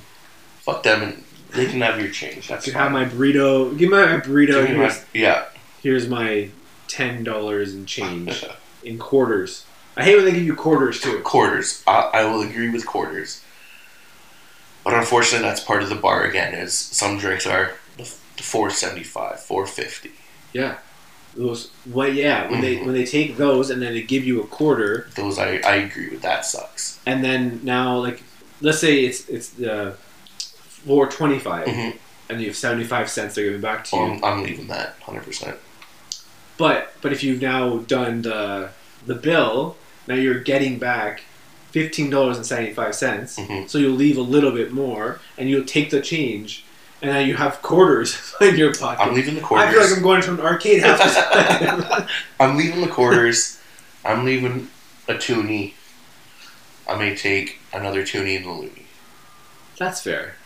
Fuck 0.60 0.82
them 0.82 1.02
and 1.02 1.24
they 1.52 1.66
can 1.66 1.80
have 1.80 1.98
your 2.00 2.10
change. 2.10 2.48
That's 2.48 2.66
You 2.66 2.72
fine. 2.72 2.82
have 2.82 2.92
my 2.92 3.04
burrito. 3.06 3.76
Give 3.78 3.90
me 3.90 3.96
my 3.96 4.20
burrito. 4.20 4.66
Give 4.66 4.76
my- 4.76 4.98
yeah. 5.14 5.46
here's 5.82 6.08
my 6.08 6.50
ten 6.94 7.24
dollars 7.24 7.74
in 7.74 7.86
change 7.86 8.44
in 8.84 8.98
quarters. 8.98 9.64
I 9.96 10.04
hate 10.04 10.16
when 10.16 10.24
they 10.24 10.32
give 10.32 10.44
you 10.44 10.54
quarters 10.54 11.00
too. 11.00 11.20
quarters. 11.20 11.82
I, 11.86 12.10
I 12.14 12.24
will 12.24 12.42
agree 12.42 12.70
with 12.70 12.86
quarters. 12.86 13.42
But 14.84 14.94
unfortunately, 14.94 15.46
that's 15.48 15.60
part 15.60 15.82
of 15.82 15.88
the 15.88 15.94
bar 15.94 16.24
again. 16.24 16.54
Is 16.54 16.74
some 16.74 17.18
drinks 17.18 17.46
are 17.46 17.72
the, 17.96 18.04
the 18.36 18.42
four 18.42 18.70
seventy 18.70 19.02
five, 19.04 19.40
four 19.40 19.66
fifty. 19.66 20.12
Yeah. 20.52 20.78
Those 21.36 21.70
what 21.84 22.14
yeah, 22.14 22.48
when 22.50 22.60
they 22.60 22.76
Mhm. 22.76 22.84
when 22.86 22.94
they 22.94 23.04
take 23.04 23.36
those 23.36 23.70
and 23.70 23.82
then 23.82 23.92
they 23.94 24.02
give 24.02 24.24
you 24.24 24.40
a 24.40 24.46
quarter 24.46 25.08
Those 25.16 25.38
I, 25.38 25.56
I 25.66 25.76
agree 25.76 26.10
with. 26.10 26.22
That 26.22 26.44
sucks. 26.46 27.00
and 27.06 27.24
then 27.24 27.60
now 27.64 27.96
like 27.98 28.22
let's 28.60 28.78
say 28.78 29.04
it's 29.04 29.28
it's 29.28 29.48
the 29.48 29.96
four 30.86 31.08
twenty 31.08 31.38
five 31.40 31.66
Mhm. 31.66 31.96
and 32.28 32.40
you 32.40 32.46
have 32.48 32.56
seventy 32.56 32.84
five 32.84 33.10
cents 33.10 33.34
they're 33.34 33.46
giving 33.46 33.60
back 33.60 33.82
to 33.86 33.96
you. 33.96 34.02
I'm, 34.02 34.24
I'm 34.24 34.42
leaving 34.44 34.68
that 34.68 34.94
hundred 35.02 35.24
percent. 35.24 35.56
But 36.56 36.92
but 37.02 37.12
if 37.12 37.22
you've 37.22 37.42
now 37.42 37.78
done 37.78 38.22
the 38.22 38.70
the 39.06 39.14
bill, 39.14 39.76
now 40.06 40.14
you're 40.14 40.40
getting 40.40 40.78
back 40.78 41.24
fifteen 41.70 42.10
dollars 42.10 42.36
and 42.36 42.46
seventy 42.46 42.72
five 42.72 42.94
cents. 42.94 43.38
Mhm. 43.38 43.68
So 43.68 43.78
you'll 43.78 43.92
leave 43.96 44.16
a 44.16 44.22
little 44.22 44.52
bit 44.52 44.72
more 44.72 45.20
and 45.36 45.50
you'll 45.50 45.64
take 45.64 45.90
the 45.90 46.00
change 46.00 46.64
and 47.04 47.12
now 47.12 47.18
you 47.18 47.34
have 47.34 47.60
quarters 47.60 48.34
in 48.40 48.56
your 48.56 48.74
pocket. 48.74 49.02
I'm 49.02 49.14
leaving 49.14 49.34
the 49.34 49.40
quarters. 49.42 49.68
I 49.68 49.72
feel 49.72 49.80
like 49.82 49.96
I'm 49.96 50.02
going 50.02 50.22
to 50.22 50.32
an 50.32 50.40
arcade 50.40 50.82
time. 50.82 52.06
I'm 52.40 52.56
leaving 52.56 52.80
the 52.80 52.88
quarters. 52.88 53.60
I'm 54.04 54.24
leaving 54.24 54.68
a 55.06 55.18
toonie. 55.18 55.74
I 56.88 56.96
may 56.96 57.14
take 57.14 57.58
another 57.72 58.04
toonie 58.04 58.36
and 58.36 58.46
a 58.46 58.48
loonie. 58.48 58.82
That's 59.78 60.00
fair. 60.02 60.36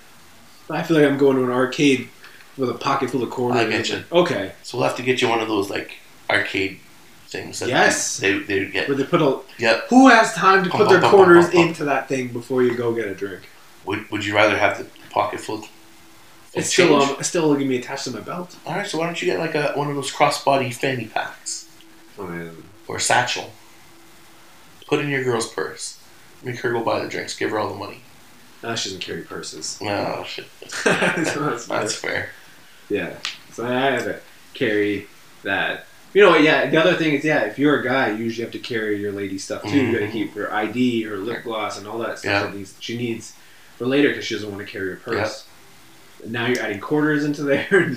I 0.71 0.83
feel 0.83 0.97
like 0.97 1.07
I'm 1.07 1.19
going 1.19 1.37
to 1.37 1.45
an 1.45 1.51
arcade 1.51 2.09
with 2.59 2.69
a 2.71 2.75
pocket 2.75 3.11
full 3.11 3.23
of 3.23 3.31
quarters. 3.31 3.61
I 3.61 3.95
you. 3.97 4.05
Okay. 4.13 4.53
So 4.63 4.79
we'll 4.79 4.87
have 4.87 4.97
to 4.97 5.03
get 5.03 5.23
you 5.23 5.29
one 5.29 5.41
of 5.41 5.49
those 5.49 5.71
like 5.71 5.93
arcade 6.29 6.81
things. 7.29 7.61
That 7.61 7.69
Yes. 7.69 8.19
They 8.19 8.39
they 8.41 8.67
get. 8.67 8.89
Where 8.89 8.97
they 8.97 9.05
put 9.05 9.23
a. 9.23 9.41
Yep. 9.59 9.89
Who 9.91 10.09
has 10.09 10.35
time 10.35 10.65
to 10.65 10.71
Pump, 10.71 10.83
put 10.85 10.91
their 10.91 11.01
pump, 11.01 11.15
quarters 11.15 11.45
pump, 11.47 11.55
into 11.69 11.85
that 11.85 12.09
thing 12.09 12.29
before 12.29 12.63
you 12.63 12.77
go 12.77 12.93
get 12.95 13.07
a 13.07 13.15
drink? 13.15 13.43
Would 13.87 14.11
Would 14.11 14.25
you 14.25 14.35
rather 14.35 14.59
have 14.59 14.79
the 14.79 14.87
pocket 15.11 15.41
full? 15.41 15.59
full 15.63 15.69
It's 16.55 16.73
still 16.73 17.01
um, 17.01 17.17
it's 17.19 17.29
still 17.29 17.53
gonna 17.55 17.67
be 17.67 17.79
attached 17.79 18.05
to 18.05 18.11
my 18.11 18.21
belt. 18.21 18.57
All 18.67 18.75
right. 18.75 18.87
So 18.87 18.99
why 18.99 19.07
don't 19.07 19.21
you 19.23 19.27
get 19.27 19.39
like 19.39 19.55
a 19.55 19.73
one 19.75 19.89
of 19.89 19.95
those 19.95 20.13
crossbody 20.13 20.75
fanny 20.75 21.07
packs 21.07 21.69
Oh 22.19 22.27
man. 22.27 22.65
or 22.89 22.97
a 22.97 23.01
satchel? 23.01 23.53
Put 24.87 25.01
in 25.01 25.09
your 25.09 25.23
girl's 25.23 25.53
purse. 25.53 26.01
Make 26.43 26.61
her 26.61 26.73
go 26.73 26.83
buy 26.83 27.01
the 27.01 27.09
drinks. 27.09 27.37
Give 27.37 27.51
her 27.51 27.59
all 27.59 27.69
the 27.69 27.75
money. 27.79 28.01
Ah, 28.65 28.75
she 28.75 28.89
doesn't 28.89 29.03
carry 29.03 29.23
purses. 29.23 29.79
Oh 29.83 30.25
shit. 30.25 30.47
so 30.69 30.91
that's. 30.93 31.67
That's 31.67 31.95
fair. 31.95 32.31
Yeah. 32.89 33.17
So 33.53 33.67
I 33.67 33.91
have 33.91 34.05
to 34.05 34.21
carry 34.55 35.07
that. 35.43 35.85
You 36.15 36.23
know 36.23 36.31
what? 36.31 36.43
Yeah. 36.43 36.69
The 36.71 36.79
other 36.81 36.95
thing 36.95 37.15
is, 37.15 37.25
yeah, 37.25 37.43
if 37.45 37.59
you're 37.59 37.81
a 37.81 37.85
guy, 37.85 38.11
you 38.11 38.25
usually 38.25 38.45
have 38.45 38.53
to 38.53 38.59
carry 38.59 38.99
your 39.01 39.13
lady 39.13 39.39
stuff 39.39 39.63
too. 39.63 39.77
You 39.77 39.93
got 39.93 39.99
to 39.99 40.05
mm-hmm. 40.05 40.13
keep 40.13 40.35
her 40.35 40.53
ID, 40.53 41.03
her 41.03 41.17
lip 41.19 41.45
gloss, 41.45 41.79
and 41.79 41.87
all 41.87 41.99
that 41.99 42.19
stuff 42.19 42.31
Yeah. 42.31 42.43
that 42.45 42.55
needs, 42.57 42.75
she 42.81 42.97
needs 42.97 43.35
for 43.77 43.87
later 43.87 44.09
because 44.09 44.25
she 44.25 44.35
doesn't 44.35 44.51
want 44.51 44.65
to 44.67 44.71
carry 44.73 44.91
her 44.91 44.97
purse. 44.97 45.47
Now 46.27 46.47
you're 46.47 46.61
adding 46.61 46.81
quarters 46.81 47.25
into 47.25 47.43
there. 47.43 47.69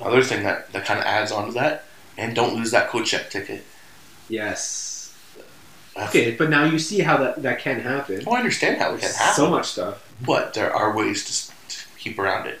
Another 0.00 0.22
thing 0.22 0.42
that, 0.44 0.72
that 0.72 0.84
kind 0.86 0.98
of 0.98 1.06
adds 1.06 1.30
on 1.30 1.46
to 1.46 1.52
that, 1.52 1.84
and 2.16 2.34
don't 2.34 2.54
lose 2.56 2.70
that 2.70 2.88
code 2.88 3.04
check 3.06 3.30
ticket. 3.30 3.64
yes. 4.28 4.88
That's- 5.94 6.08
Okay, 6.08 6.30
but 6.30 6.48
now 6.48 6.64
you 6.64 6.78
see 6.78 7.00
how 7.00 7.18
that 7.18 7.42
that 7.42 7.58
can 7.58 7.78
happen. 7.80 8.22
Oh, 8.26 8.32
I 8.32 8.38
understand 8.38 8.80
how 8.80 8.94
it 8.94 9.00
can 9.00 9.12
happen, 9.12 9.34
so 9.34 9.50
much 9.50 9.66
stuff. 9.66 10.10
but 10.24 10.54
there 10.54 10.74
are 10.74 10.96
ways 10.96 11.22
to, 11.26 11.68
to 11.76 11.84
keep 11.98 12.18
around 12.18 12.46
it. 12.46 12.58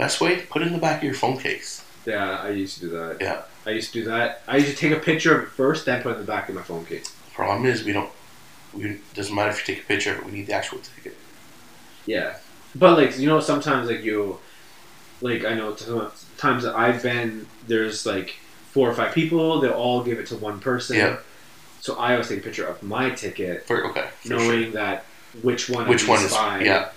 Best 0.00 0.20
way, 0.20 0.40
put 0.40 0.62
it 0.62 0.66
in 0.68 0.72
the 0.72 0.78
back 0.78 0.98
of 0.98 1.04
your 1.04 1.12
phone 1.14 1.36
case. 1.38 1.84
Yeah, 2.06 2.38
I 2.42 2.50
used 2.50 2.76
to 2.76 2.80
do 2.86 2.90
that. 2.90 3.18
Yeah. 3.20 3.42
I 3.66 3.70
used 3.70 3.92
to 3.92 4.00
do 4.02 4.08
that. 4.08 4.42
I 4.48 4.56
used 4.56 4.70
to 4.70 4.76
take 4.76 4.92
a 4.92 5.00
picture 5.00 5.36
of 5.36 5.44
it 5.44 5.50
first, 5.50 5.84
then 5.84 6.02
put 6.02 6.12
it 6.12 6.14
in 6.14 6.20
the 6.20 6.26
back 6.26 6.48
of 6.48 6.54
my 6.54 6.62
phone 6.62 6.86
case. 6.86 7.14
Problem 7.34 7.66
is, 7.66 7.84
we 7.84 7.92
don't. 7.92 8.10
We 8.72 8.98
doesn't 9.14 9.34
matter 9.34 9.50
if 9.50 9.68
you 9.68 9.74
take 9.74 9.84
a 9.84 9.86
picture 9.86 10.12
of 10.12 10.20
it. 10.20 10.24
We 10.24 10.32
need 10.32 10.46
the 10.46 10.54
actual 10.54 10.78
ticket. 10.78 11.16
Yeah, 12.06 12.36
but 12.74 12.96
like 12.96 13.18
you 13.18 13.26
know, 13.28 13.40
sometimes 13.40 13.90
like 13.90 14.02
you, 14.02 14.38
like 15.20 15.44
I 15.44 15.52
know 15.54 15.76
times 16.38 16.62
that 16.62 16.74
I've 16.74 17.02
been 17.02 17.46
there's 17.66 18.06
like 18.06 18.36
four 18.70 18.88
or 18.88 18.94
five 18.94 19.12
people. 19.14 19.60
They'll 19.60 19.72
all 19.72 20.02
give 20.02 20.18
it 20.18 20.26
to 20.28 20.36
one 20.36 20.60
person. 20.60 20.96
Yeah. 20.96 21.18
So 21.82 21.96
I 21.98 22.12
always 22.12 22.28
take 22.28 22.38
a 22.38 22.42
picture 22.42 22.66
of 22.66 22.82
my 22.82 23.10
ticket, 23.10 23.66
For 23.66 23.84
okay, 23.88 24.08
for 24.22 24.28
sure. 24.28 24.38
knowing 24.38 24.72
that 24.72 25.04
which 25.42 25.68
one. 25.68 25.86
Which 25.88 26.08
one 26.08 26.22
is- 26.24 26.34
five. 26.34 26.62
yeah. 26.62 26.88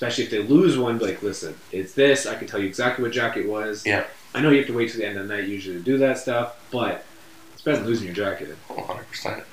Especially 0.00 0.24
if 0.24 0.30
they 0.30 0.38
lose 0.38 0.78
one, 0.78 0.96
be 0.96 1.04
like 1.04 1.22
listen, 1.22 1.54
it's 1.72 1.92
this. 1.92 2.24
I 2.24 2.34
can 2.34 2.46
tell 2.46 2.58
you 2.58 2.66
exactly 2.66 3.02
what 3.02 3.12
jacket 3.12 3.40
it 3.40 3.48
was. 3.50 3.84
Yeah. 3.84 4.04
I 4.34 4.40
know 4.40 4.48
you 4.48 4.56
have 4.56 4.66
to 4.68 4.72
wait 4.72 4.90
till 4.90 5.00
the 5.00 5.06
end 5.06 5.18
of 5.18 5.28
the 5.28 5.36
night 5.36 5.46
usually 5.46 5.76
to 5.76 5.82
do 5.82 5.98
that 5.98 6.16
stuff, 6.16 6.56
but 6.70 7.04
it's 7.52 7.60
better 7.60 7.76
than 7.76 7.86
losing 7.86 8.06
your 8.06 8.14
jacket. 8.14 8.56
One 8.68 8.86
hundred 8.86 9.08
percent. 9.08 9.44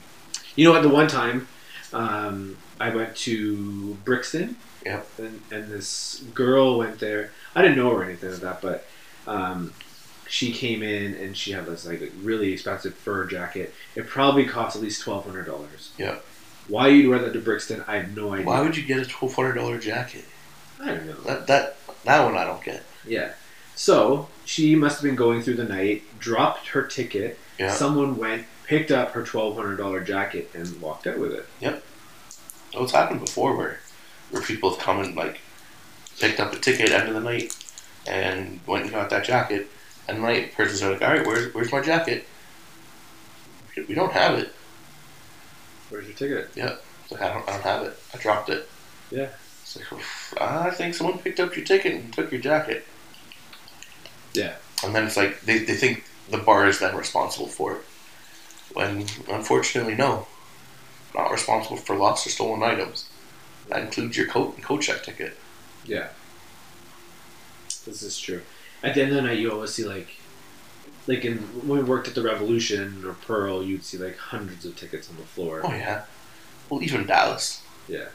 You 0.56 0.64
know, 0.64 0.74
at 0.74 0.84
the 0.84 0.90
one 0.90 1.10
time, 1.10 1.50
um, 1.92 2.56
I 2.80 2.96
went 2.96 3.14
to 3.18 3.96
Brixton. 4.06 4.56
Yep. 4.86 5.08
And, 5.18 5.42
and 5.52 5.70
this 5.70 6.24
girl 6.34 6.78
went 6.78 7.00
there. 7.00 7.32
I 7.54 7.62
didn't 7.62 7.76
know 7.76 7.90
her 7.90 7.98
or 7.98 8.04
anything 8.06 8.32
like 8.32 8.40
that, 8.40 8.62
but 8.62 8.86
um, 9.28 9.74
she 10.30 10.54
came 10.54 10.82
in 10.82 11.14
and 11.16 11.36
she 11.36 11.52
had 11.52 11.66
this 11.66 11.86
like 11.86 12.10
really 12.22 12.54
expensive 12.54 12.94
fur 12.94 13.26
jacket. 13.26 13.74
It 13.96 14.08
probably 14.08 14.46
cost 14.46 14.78
at 14.78 14.82
least 14.82 15.02
twelve 15.02 15.26
hundred 15.26 15.46
dollars. 15.46 15.92
Yep. 15.98 16.24
Why 16.70 16.88
you'd 16.88 17.10
wear 17.10 17.20
that 17.20 17.34
to 17.34 17.42
Brixton, 17.42 17.84
I 17.86 17.98
have 17.98 18.16
no 18.16 18.32
idea. 18.32 18.46
Why 18.46 18.62
would 18.62 18.78
you 18.78 18.84
get 18.84 19.00
a 19.00 19.06
twelve 19.06 19.36
hundred 19.36 19.56
dollar 19.56 19.78
jacket? 19.78 20.24
I 20.80 20.86
don't 20.88 21.06
know. 21.08 21.14
That 21.22 21.48
that 21.48 21.78
that 22.06 22.24
one 22.24 22.38
I 22.38 22.44
don't 22.44 22.64
get. 22.64 22.84
Yeah. 23.06 23.34
So 23.76 24.30
she 24.46 24.76
must 24.76 24.98
have 24.98 25.04
been 25.04 25.16
going 25.16 25.42
through 25.42 25.56
the 25.56 25.64
night, 25.64 26.04
dropped 26.20 26.70
her 26.70 26.84
ticket. 26.84 27.38
Yeah. 27.60 27.72
Someone 27.72 28.18
went, 28.18 28.46
picked 28.66 28.92
up 28.92 29.12
her 29.12 29.24
twelve 29.24 29.56
hundred 29.56 29.78
dollar 29.78 30.02
jacket, 30.02 30.50
and 30.54 30.80
walked 30.82 31.08
out 31.08 31.18
with 31.18 31.34
it. 31.34 31.46
Yep. 31.62 31.84
Oh, 32.76 32.84
it's 32.84 32.92
happened 32.94 33.22
before 33.22 33.56
where 33.56 33.80
where 34.32 34.42
people 34.42 34.70
have 34.70 34.80
come 34.80 35.00
and 35.00 35.16
like 35.16 35.40
picked 36.20 36.40
up 36.40 36.54
a 36.54 36.60
ticket 36.60 36.92
end 36.92 37.08
of 37.08 37.14
the 37.14 37.22
night 37.22 37.56
and 38.06 38.60
went 38.66 38.84
and 38.84 38.92
got 38.92 39.10
that 39.10 39.26
jacket. 39.26 39.68
And 40.08 40.18
the 40.18 40.22
night 40.22 40.54
person's 40.54 40.82
like, 40.82 41.02
all 41.02 41.16
right, 41.16 41.26
where's 41.26 41.54
where's 41.54 41.72
my 41.72 41.82
jacket? 41.82 42.26
We 43.88 43.94
don't 43.94 44.14
have 44.14 44.40
it. 44.40 44.52
Where's 45.90 46.08
your 46.08 46.16
ticket? 46.16 46.50
It's 46.56 47.12
like, 47.12 47.22
I 47.22 47.34
don't 47.34 47.48
I 47.48 47.54
don't 47.54 47.62
have 47.62 47.84
it. 47.84 47.98
I 48.14 48.18
dropped 48.18 48.50
it. 48.50 48.68
Yeah. 49.12 49.30
It's 49.68 49.76
like, 49.76 49.92
"Oof, 49.92 50.34
I 50.40 50.70
think 50.70 50.96
someone 50.96 51.20
picked 51.20 51.42
up 51.42 51.54
your 51.58 51.66
ticket 51.66 51.94
and 51.94 52.14
took 52.14 52.32
your 52.32 52.40
jacket. 52.40 52.86
Yeah. 54.34 54.56
And 54.82 54.96
then 54.96 55.06
it's 55.06 55.18
like 55.18 55.42
they, 55.42 55.60
they 55.60 55.74
think 55.74 56.06
the 56.30 56.38
bar 56.38 56.68
is 56.68 56.80
then 56.80 56.96
responsible 56.96 57.48
for 57.48 57.76
it. 57.76 57.82
When 58.74 59.06
unfortunately 59.30 59.96
no. 59.96 60.28
Not 61.14 61.32
responsible 61.32 61.76
for 61.76 61.98
lost 61.98 62.26
or 62.26 62.30
stolen 62.30 62.64
items. 62.64 63.10
That 63.68 63.82
includes 63.82 64.16
your 64.16 64.28
coat 64.28 64.56
and 64.56 64.64
coat 64.64 64.84
check 64.84 65.04
ticket. 65.04 65.36
Yeah. 65.86 66.10
This 67.86 68.04
is 68.04 68.18
true. 68.18 68.44
At 68.84 68.96
the 68.96 69.02
end 69.02 69.12
of 69.12 69.18
the 69.18 69.22
night, 69.24 69.40
you 69.40 69.52
always 69.52 69.74
see 69.74 69.84
like, 69.84 70.16
like 71.08 71.26
in 71.26 71.40
when 71.68 71.80
we 71.80 71.84
worked 71.84 72.08
at 72.08 72.16
the 72.16 72.22
Revolution 72.22 73.04
or 73.06 73.14
Pearl, 73.16 73.62
you'd 73.62 73.84
see 73.84 73.98
like 73.98 74.16
hundreds 74.16 74.64
of 74.64 74.78
tickets 74.78 75.10
on 75.10 75.18
the 75.18 75.24
floor. 75.24 75.60
Oh 75.66 75.72
yeah. 75.72 76.04
Well 76.70 76.82
even 76.82 77.06
Dallas. 77.06 77.62
Yeah. 77.90 78.06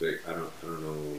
Like, 0.00 0.20
I 0.28 0.32
don't, 0.32 0.52
I 0.62 0.66
don't 0.66 0.82
know 0.82 1.16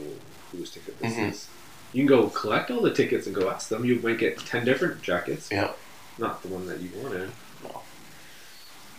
whose 0.52 0.70
ticket 0.70 0.98
this 1.00 1.12
Mhm. 1.14 1.30
is. 1.32 1.46
You 1.92 2.00
can 2.00 2.06
go 2.06 2.28
collect 2.28 2.70
all 2.70 2.80
the 2.80 2.92
tickets 2.92 3.26
and 3.26 3.34
go 3.34 3.50
ask 3.50 3.68
them. 3.68 3.84
You 3.84 3.96
might 4.00 4.18
get 4.18 4.38
ten 4.38 4.64
different 4.64 5.02
jackets. 5.02 5.48
Yeah. 5.52 5.72
Not 6.18 6.42
the 6.42 6.48
one 6.48 6.66
that 6.66 6.80
you 6.80 6.90
wanted. 7.02 7.30
No. 7.64 7.82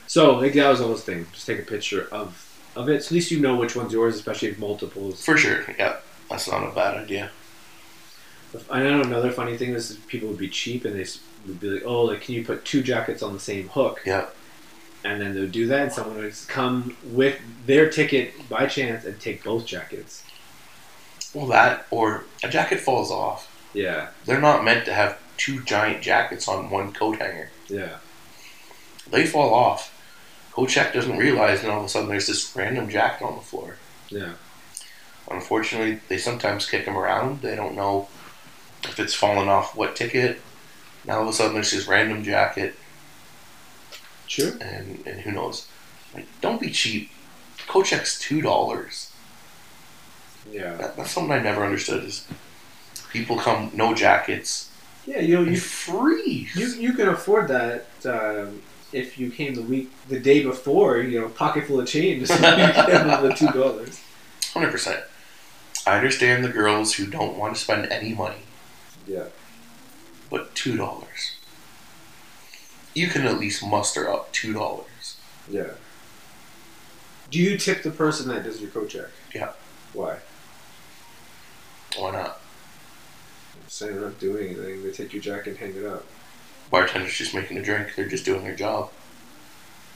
So 0.08 0.36
like 0.36 0.54
that 0.54 0.70
was 0.70 0.80
the 0.80 0.86
whole 0.86 0.96
thing. 0.96 1.26
Just 1.34 1.46
take 1.48 1.60
a 1.60 1.64
picture 1.64 2.08
of 2.12 2.50
of 2.76 2.90
it. 2.90 3.04
So 3.04 3.08
at 3.08 3.12
least 3.12 3.32
you 3.32 3.40
know 3.40 3.56
which 3.56 3.76
one's 3.76 3.94
yours, 3.94 4.16
especially 4.16 4.50
if 4.50 4.60
multiples. 4.60 5.24
For 5.24 5.38
sure. 5.38 5.66
Yeah. 5.78 5.98
That's 6.30 6.48
not 6.50 6.68
a 6.68 6.72
bad 6.74 6.98
idea. 6.98 7.32
I 8.70 8.84
know 8.84 9.02
another 9.02 9.32
funny 9.32 9.58
thing 9.58 9.74
is 9.74 9.98
people 10.08 10.30
would 10.30 10.38
be 10.38 10.50
cheap 10.50 10.86
and 10.86 10.96
they 10.96 11.06
would 11.48 11.60
be 11.60 11.68
like, 11.70 11.84
"Oh, 11.86 12.04
like 12.04 12.22
can 12.22 12.36
you 12.36 12.46
put 12.46 12.64
two 12.66 12.84
jackets 12.84 13.24
on 13.24 13.34
the 13.34 13.40
same 13.40 13.70
hook?" 13.70 14.02
Yeah. 14.06 14.28
And 15.06 15.22
then 15.22 15.34
they 15.34 15.42
would 15.42 15.52
do 15.52 15.68
that, 15.68 15.82
and 15.82 15.92
someone 15.92 16.18
would 16.18 16.36
come 16.48 16.96
with 17.04 17.40
their 17.66 17.90
ticket 17.90 18.48
by 18.50 18.68
chance 18.68 19.04
and 19.06 19.20
take 19.20 19.44
both 19.44 19.66
jackets. 19.66 20.24
Well, 21.34 21.48
that 21.48 21.86
or 21.92 22.24
a 22.44 22.48
jacket 22.50 22.80
falls 22.80 23.12
off. 23.12 23.50
Yeah, 23.74 24.10
They're 24.26 24.40
not 24.40 24.64
meant 24.64 24.86
to 24.86 24.94
have 24.94 25.20
two 25.36 25.62
giant 25.64 26.04
jackets 26.04 26.48
on 26.48 26.70
one 26.70 26.94
coat 26.94 27.18
hanger. 27.18 27.50
yeah, 27.68 27.98
They 29.10 29.26
fall 29.26 29.54
off. 29.54 29.90
Check 30.68 30.94
doesn't 30.94 31.18
realize, 31.18 31.64
and 31.64 31.72
all 31.72 31.80
of 31.80 31.86
a 31.86 31.90
sudden 31.90 32.08
there's 32.10 32.28
this 32.28 32.56
random 32.56 32.88
jacket 32.88 33.26
on 33.26 33.36
the 33.36 33.42
floor. 33.42 33.78
yeah. 34.10 34.34
Unfortunately, 35.32 36.00
they 36.10 36.18
sometimes 36.18 36.70
kick 36.70 36.86
them 36.86 36.98
around. 36.98 37.42
They 37.42 37.56
don't 37.56 37.76
know 37.76 38.08
if 38.84 39.00
it's 39.00 39.14
fallen 39.16 39.48
off 39.48 39.76
what 39.76 39.96
ticket. 39.96 40.40
Now 41.06 41.16
all 41.18 41.24
of 41.24 41.30
a 41.30 41.34
sudden 41.34 41.54
there's 41.56 41.72
this 41.72 41.88
random 41.88 42.24
jacket, 42.24 42.76
True. 44.28 44.58
and, 44.62 45.04
and 45.06 45.22
who 45.22 45.32
knows? 45.32 45.68
Like, 46.14 46.26
don't 46.42 46.62
be 46.62 46.70
cheap. 46.72 47.10
Coat 47.68 47.86
check's 47.86 48.20
two 48.20 48.42
dollars. 48.42 49.12
Yeah, 50.52 50.76
That, 50.76 50.98
that's 50.98 51.12
something 51.12 51.32
I 51.32 51.40
never 51.40 51.64
understood. 51.64 52.04
Is 52.04 52.28
people 53.12 53.38
come 53.38 53.72
no 53.74 53.94
jackets, 53.94 54.70
yeah. 55.06 55.20
You 55.20 55.36
know, 55.36 55.44
you 55.52 55.58
freeze. 55.60 56.56
you 56.56 56.68
you 56.68 56.94
can 56.94 57.08
afford 57.08 57.48
that 57.48 57.86
um, 58.06 58.62
if 58.92 59.18
you 59.18 59.32
came 59.32 59.54
the 59.56 59.62
week 59.62 59.90
the 60.10 60.20
day 60.20 60.44
before. 60.44 61.00
You 61.00 61.22
know, 61.22 61.30
pocket 61.30 61.66
full 61.68 61.80
of 61.80 61.88
change. 61.88 62.30
you 62.30 62.38
the 62.38 63.34
two 63.38 63.48
dollars. 63.48 64.02
Hundred 64.54 64.72
percent. 64.72 65.00
I 65.88 65.96
understand 65.98 66.44
the 66.44 66.50
girls 66.50 66.94
who 66.96 67.06
don't 67.08 67.38
want 67.38 67.56
to 67.56 67.62
spend 67.62 67.92
any 67.92 68.14
money, 68.14 68.44
Yeah. 69.08 69.26
but 70.30 70.54
two 70.56 70.78
dollars. 70.78 71.33
You 72.94 73.08
can 73.08 73.26
at 73.26 73.40
least 73.40 73.66
muster 73.66 74.10
up 74.10 74.32
two 74.32 74.54
dollars. 74.54 75.18
Yeah. 75.50 75.72
Do 77.32 77.40
you 77.40 77.58
tip 77.58 77.84
the 77.84 77.92
person 77.92 78.28
that 78.30 78.44
does 78.44 78.62
your 78.62 78.70
coat 78.70 78.90
check? 78.90 79.08
Yeah. 79.34 79.54
Why? 79.94 80.18
Why 81.98 82.12
not? 82.12 82.40
I'm 83.82 83.88
they're 83.88 84.02
not 84.02 84.20
doing 84.20 84.50
anything. 84.50 84.84
They 84.84 84.92
take 84.92 85.14
your 85.14 85.22
jacket 85.22 85.50
and 85.50 85.58
hang 85.58 85.76
it 85.76 85.86
up. 85.86 86.06
Bartender's 86.72 87.18
just 87.18 87.34
making 87.34 87.58
a 87.58 87.64
drink. 87.64 87.96
They're 87.96 88.08
just 88.08 88.26
doing 88.26 88.44
their 88.44 88.56
job. 88.56 88.92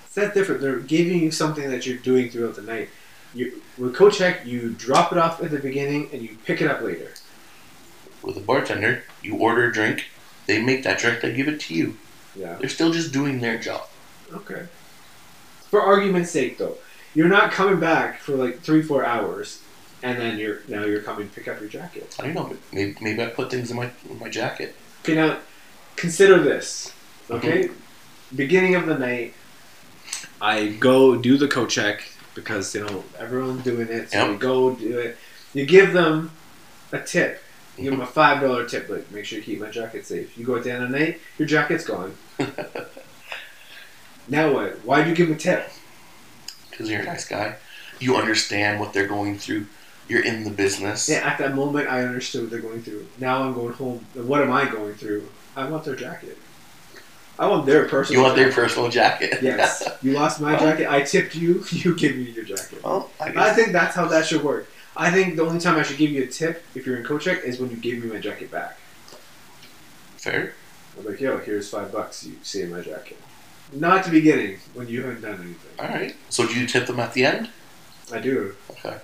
It's 0.05 0.15
that 0.15 0.33
different. 0.33 0.61
They're 0.61 0.79
giving 0.79 1.21
you 1.21 1.31
something 1.31 1.69
that 1.69 1.85
you're 1.85 1.97
doing 1.97 2.29
throughout 2.29 2.55
the 2.55 2.61
night. 2.61 2.89
You, 3.33 3.61
with 3.77 3.95
coat 3.95 4.13
check, 4.13 4.45
you 4.45 4.73
drop 4.73 5.11
it 5.11 5.17
off 5.17 5.41
at 5.43 5.51
the 5.51 5.59
beginning 5.59 6.09
and 6.11 6.21
you 6.21 6.37
pick 6.45 6.61
it 6.61 6.69
up 6.69 6.81
later. 6.81 7.11
With 8.23 8.37
a 8.37 8.41
bartender, 8.41 9.03
you 9.21 9.37
order 9.37 9.65
a 9.65 9.71
drink. 9.71 10.05
They 10.47 10.61
make 10.61 10.83
that 10.83 10.99
drink. 10.99 11.21
They 11.21 11.33
give 11.33 11.47
it 11.47 11.59
to 11.61 11.75
you. 11.75 11.97
Yeah. 12.37 12.55
They're 12.59 12.69
still 12.69 12.91
just 12.91 13.11
doing 13.11 13.39
their 13.39 13.57
job. 13.57 13.87
Okay. 14.31 14.67
For 15.69 15.81
argument's 15.81 16.31
sake, 16.31 16.57
though, 16.57 16.77
you're 17.13 17.27
not 17.27 17.51
coming 17.51 17.79
back 17.79 18.19
for 18.19 18.35
like 18.35 18.59
three, 18.61 18.81
four 18.81 19.03
hours, 19.05 19.61
and 20.03 20.17
then 20.19 20.37
you're 20.37 20.59
now 20.67 20.85
you're 20.85 21.01
coming 21.01 21.27
to 21.27 21.33
pick 21.35 21.47
up 21.47 21.59
your 21.59 21.69
jacket. 21.69 22.15
I 22.19 22.23
don't 22.23 22.35
know. 22.35 22.43
but 22.45 22.57
Maybe, 22.71 22.95
maybe 23.01 23.21
I 23.23 23.27
put 23.27 23.49
things 23.51 23.71
in 23.71 23.77
my 23.77 23.89
in 24.09 24.19
my 24.19 24.29
jacket. 24.29 24.75
Okay, 25.01 25.15
now 25.15 25.37
consider 25.95 26.39
this. 26.41 26.93
Mm-hmm. 27.27 27.33
Okay, 27.35 27.69
beginning 28.35 28.75
of 28.75 28.85
the 28.85 28.97
night, 28.97 29.33
I 30.39 30.67
go 30.67 31.15
do 31.17 31.37
the 31.37 31.47
coat 31.47 31.69
check 31.69 32.03
because 32.35 32.73
you 32.75 32.85
know 32.85 33.03
everyone's 33.19 33.63
doing 33.63 33.87
it. 33.89 34.11
So 34.11 34.19
Yep. 34.19 34.31
you 34.31 34.37
go 34.37 34.75
do 34.75 34.99
it. 34.99 35.17
You 35.53 35.65
give 35.65 35.93
them 35.93 36.31
a 36.91 36.99
tip. 36.99 37.41
You 37.77 37.83
give 37.83 37.93
mm-hmm. 37.93 37.99
them 38.01 38.07
a 38.07 38.11
five 38.11 38.41
dollar 38.41 38.65
tip. 38.67 38.87
Like 38.89 39.11
make 39.11 39.25
sure 39.25 39.39
you 39.39 39.43
keep 39.43 39.59
my 39.59 39.69
jacket 39.69 40.05
safe. 40.05 40.37
You 40.37 40.45
go 40.45 40.55
at 40.55 40.63
the 40.63 40.71
end 40.71 40.83
of 40.83 40.91
the 40.91 40.99
night, 40.99 41.19
your 41.37 41.47
jacket's 41.47 41.83
gone. 41.83 42.15
now 44.27 44.53
what? 44.53 44.79
Why 44.85 45.03
do 45.03 45.09
you 45.09 45.15
give 45.15 45.27
them 45.27 45.35
a 45.35 45.39
tip? 45.39 45.69
Because 46.69 46.89
you're 46.89 47.01
a 47.01 47.05
nice 47.05 47.27
guy. 47.27 47.55
You 47.99 48.15
understand 48.15 48.79
what 48.79 48.93
they're 48.93 49.07
going 49.07 49.37
through. 49.37 49.65
You're 50.07 50.23
in 50.23 50.43
the 50.43 50.51
business. 50.51 51.09
Yeah, 51.09 51.17
at 51.17 51.37
that 51.39 51.55
moment, 51.55 51.89
I 51.89 52.03
understood 52.03 52.43
what 52.43 52.51
they're 52.51 52.61
going 52.61 52.81
through. 52.81 53.07
Now 53.19 53.43
I'm 53.43 53.53
going 53.53 53.73
home. 53.73 54.05
What 54.13 54.41
am 54.41 54.51
I 54.51 54.65
going 54.65 54.93
through? 54.93 55.27
I 55.55 55.67
want 55.69 55.83
their 55.83 55.95
jacket. 55.95 56.37
I 57.39 57.47
want 57.47 57.65
their 57.65 57.87
personal. 57.87 58.19
You 58.19 58.23
want 58.25 58.35
their 58.35 58.49
jacket. 58.49 58.61
personal 58.61 58.89
jacket. 58.89 59.39
Yes. 59.41 59.87
You 60.01 60.13
lost 60.13 60.39
my 60.39 60.57
jacket. 60.57 60.87
I 60.89 61.01
tipped 61.01 61.35
you. 61.35 61.63
You 61.71 61.95
give 61.95 62.15
me 62.15 62.23
your 62.23 62.45
jacket. 62.45 62.83
well, 62.83 63.09
I 63.19 63.49
I 63.49 63.53
think 63.53 63.71
that's 63.71 63.95
how 63.95 64.07
that 64.07 64.25
should 64.25 64.43
work. 64.43 64.69
I 64.95 65.11
think 65.11 65.35
the 65.35 65.43
only 65.45 65.59
time 65.59 65.77
I 65.77 65.83
should 65.83 65.97
give 65.97 66.09
you 66.09 66.23
a 66.23 66.27
tip 66.27 66.63
if 66.73 66.85
you're 66.85 66.97
in 66.97 67.03
coach 67.03 67.25
check 67.25 67.43
is 67.43 67.59
when 67.59 67.69
you 67.69 67.77
give 67.77 68.03
me 68.03 68.09
my 68.11 68.19
jacket 68.19 68.49
back. 68.51 68.77
Fair. 70.17 70.53
I'm 70.97 71.05
like, 71.05 71.19
yo, 71.21 71.37
here's 71.37 71.69
five 71.69 71.91
bucks. 71.91 72.25
You 72.25 72.35
save 72.43 72.69
my 72.69 72.81
jacket. 72.81 73.17
Not 73.73 73.99
at 73.99 74.05
the 74.05 74.11
beginning 74.11 74.59
when 74.73 74.87
you 74.87 75.03
haven't 75.03 75.21
done 75.21 75.35
anything. 75.41 75.71
All 75.79 75.87
right. 75.87 76.15
So 76.29 76.47
do 76.47 76.59
you 76.59 76.65
tip 76.65 76.87
them 76.87 76.99
at 76.99 77.13
the 77.13 77.25
end? 77.25 77.49
I 78.11 78.19
do. 78.19 78.55
Okay. 78.71 78.97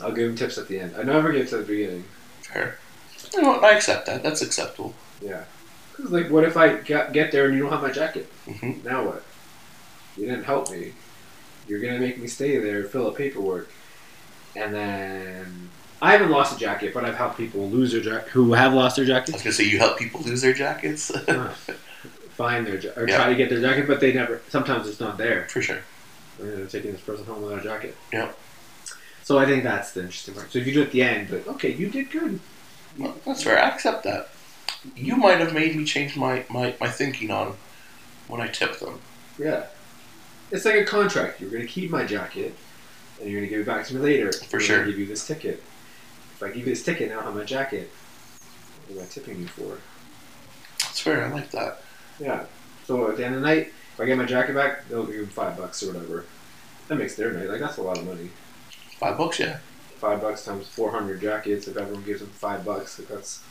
I'll 0.00 0.12
give 0.12 0.28
them 0.28 0.36
tips 0.36 0.58
at 0.58 0.68
the 0.68 0.78
end. 0.78 0.94
I 0.96 1.02
never 1.02 1.32
give 1.32 1.48
to 1.50 1.58
the 1.58 1.64
beginning. 1.64 2.04
Fair. 2.42 2.78
You 3.34 3.42
know? 3.42 3.60
I 3.60 3.72
accept 3.72 4.06
that. 4.06 4.22
That's 4.22 4.42
acceptable. 4.42 4.94
Yeah. 5.20 5.44
Cause 5.94 6.10
like, 6.10 6.30
what 6.30 6.44
if 6.44 6.56
I 6.56 6.76
get, 6.76 7.12
get 7.12 7.32
there 7.32 7.46
and 7.46 7.54
you 7.54 7.62
don't 7.62 7.72
have 7.72 7.82
my 7.82 7.90
jacket? 7.90 8.26
hmm 8.46 8.72
Now 8.84 9.04
what? 9.06 9.24
You 10.16 10.26
didn't 10.26 10.44
help 10.44 10.70
me. 10.70 10.92
You're 11.66 11.80
gonna 11.80 11.98
make 11.98 12.18
me 12.18 12.28
stay 12.28 12.58
there, 12.58 12.84
fill 12.84 13.08
out 13.08 13.16
paperwork, 13.16 13.70
and 14.54 14.74
then 14.74 15.70
I 16.04 16.12
haven't 16.12 16.30
lost 16.30 16.54
a 16.54 16.58
jacket, 16.58 16.92
but 16.92 17.04
I've 17.04 17.14
helped 17.16 17.38
people 17.38 17.68
lose 17.70 17.92
their 17.92 18.02
jacket 18.02 18.28
who 18.28 18.52
have 18.52 18.74
lost 18.74 18.96
their 18.96 19.06
jacket. 19.06 19.32
I 19.32 19.36
was 19.36 19.42
gonna 19.42 19.54
say 19.54 19.64
you 19.64 19.78
help 19.78 19.98
people 19.98 20.20
lose 20.20 20.42
their 20.42 20.52
jackets. 20.52 21.10
find 22.36 22.66
their 22.66 22.78
ja- 22.78 22.90
or 22.96 23.08
Yeah. 23.08 23.16
try 23.16 23.28
to 23.30 23.34
get 23.34 23.48
their 23.48 23.60
jacket, 23.60 23.86
but 23.86 24.00
they 24.00 24.12
never. 24.12 24.40
Sometimes 24.48 24.88
it's 24.88 25.00
not 25.00 25.16
there. 25.18 25.46
For 25.48 25.62
sure. 25.62 25.78
And 26.38 26.52
they're 26.58 26.66
taking 26.66 26.92
this 26.92 27.00
person 27.00 27.24
home 27.24 27.42
without 27.42 27.60
a 27.60 27.62
jacket. 27.62 27.96
Yeah. 28.12 28.30
So 29.22 29.38
I 29.38 29.46
think 29.46 29.62
that's 29.64 29.92
the 29.92 30.00
interesting 30.00 30.34
part. 30.34 30.52
So 30.52 30.58
if 30.58 30.66
you 30.66 30.74
do 30.74 30.82
it 30.82 30.86
at 30.86 30.92
the 30.92 31.02
end, 31.02 31.28
but 31.30 31.46
okay, 31.54 31.72
you 31.72 31.88
did 31.88 32.10
good. 32.10 32.38
Well, 32.98 33.14
that's 33.24 33.42
fair. 33.42 33.58
I 33.58 33.68
accept 33.70 34.04
that. 34.04 34.28
You 34.94 35.16
might 35.16 35.38
have 35.38 35.54
made 35.54 35.74
me 35.74 35.84
change 35.86 36.16
my, 36.16 36.44
my, 36.50 36.74
my 36.80 36.88
thinking 36.90 37.30
on 37.30 37.56
when 38.28 38.42
I 38.42 38.48
tip 38.48 38.78
them. 38.78 39.00
Yeah. 39.38 39.64
It's 40.50 40.66
like 40.66 40.74
a 40.74 40.84
contract. 40.84 41.40
You're 41.40 41.50
gonna 41.50 41.64
keep 41.66 41.90
my 41.90 42.04
jacket, 42.04 42.54
and 43.20 43.30
you're 43.30 43.40
gonna 43.40 43.48
give 43.48 43.60
it 43.60 43.66
back 43.66 43.86
to 43.86 43.94
me 43.94 44.00
later. 44.00 44.30
For 44.32 44.58
I'm 44.58 44.62
sure. 44.62 44.84
Give 44.84 44.98
you 44.98 45.06
this 45.06 45.26
ticket. 45.26 45.62
I 46.44 46.48
give 46.48 46.58
you 46.58 46.64
this 46.64 46.82
ticket, 46.82 47.10
now 47.10 47.20
have 47.20 47.34
my 47.34 47.44
jacket. 47.44 47.90
What 48.88 48.98
am 48.98 49.04
I 49.04 49.08
tipping 49.08 49.40
you 49.40 49.46
for? 49.48 49.78
That's 50.80 51.00
fair. 51.00 51.24
I 51.24 51.30
like 51.30 51.50
that. 51.52 51.82
Yeah. 52.20 52.44
So 52.86 53.10
at 53.10 53.16
the 53.16 53.24
end 53.24 53.34
of 53.34 53.40
the 53.40 53.46
night, 53.46 53.72
if 53.94 54.00
I 54.00 54.04
get 54.04 54.18
my 54.18 54.24
jacket 54.24 54.54
back, 54.54 54.88
they'll 54.88 55.06
give 55.06 55.16
me 55.16 55.26
five 55.26 55.56
bucks 55.56 55.82
or 55.82 55.92
whatever. 55.92 56.26
That 56.88 56.96
makes 56.96 57.14
their 57.14 57.32
night. 57.32 57.48
Like 57.48 57.60
that's 57.60 57.78
a 57.78 57.82
lot 57.82 57.98
of 57.98 58.06
money. 58.06 58.30
Five 58.98 59.16
bucks, 59.16 59.40
yeah. 59.40 59.58
Five 59.98 60.20
bucks 60.20 60.44
times 60.44 60.68
four 60.68 60.90
hundred 60.90 61.20
jackets. 61.20 61.66
If 61.66 61.76
everyone 61.76 62.04
gives 62.04 62.20
them 62.20 62.30
five 62.30 62.64
bucks, 62.64 62.98
like 62.98 63.08
that's 63.08 63.42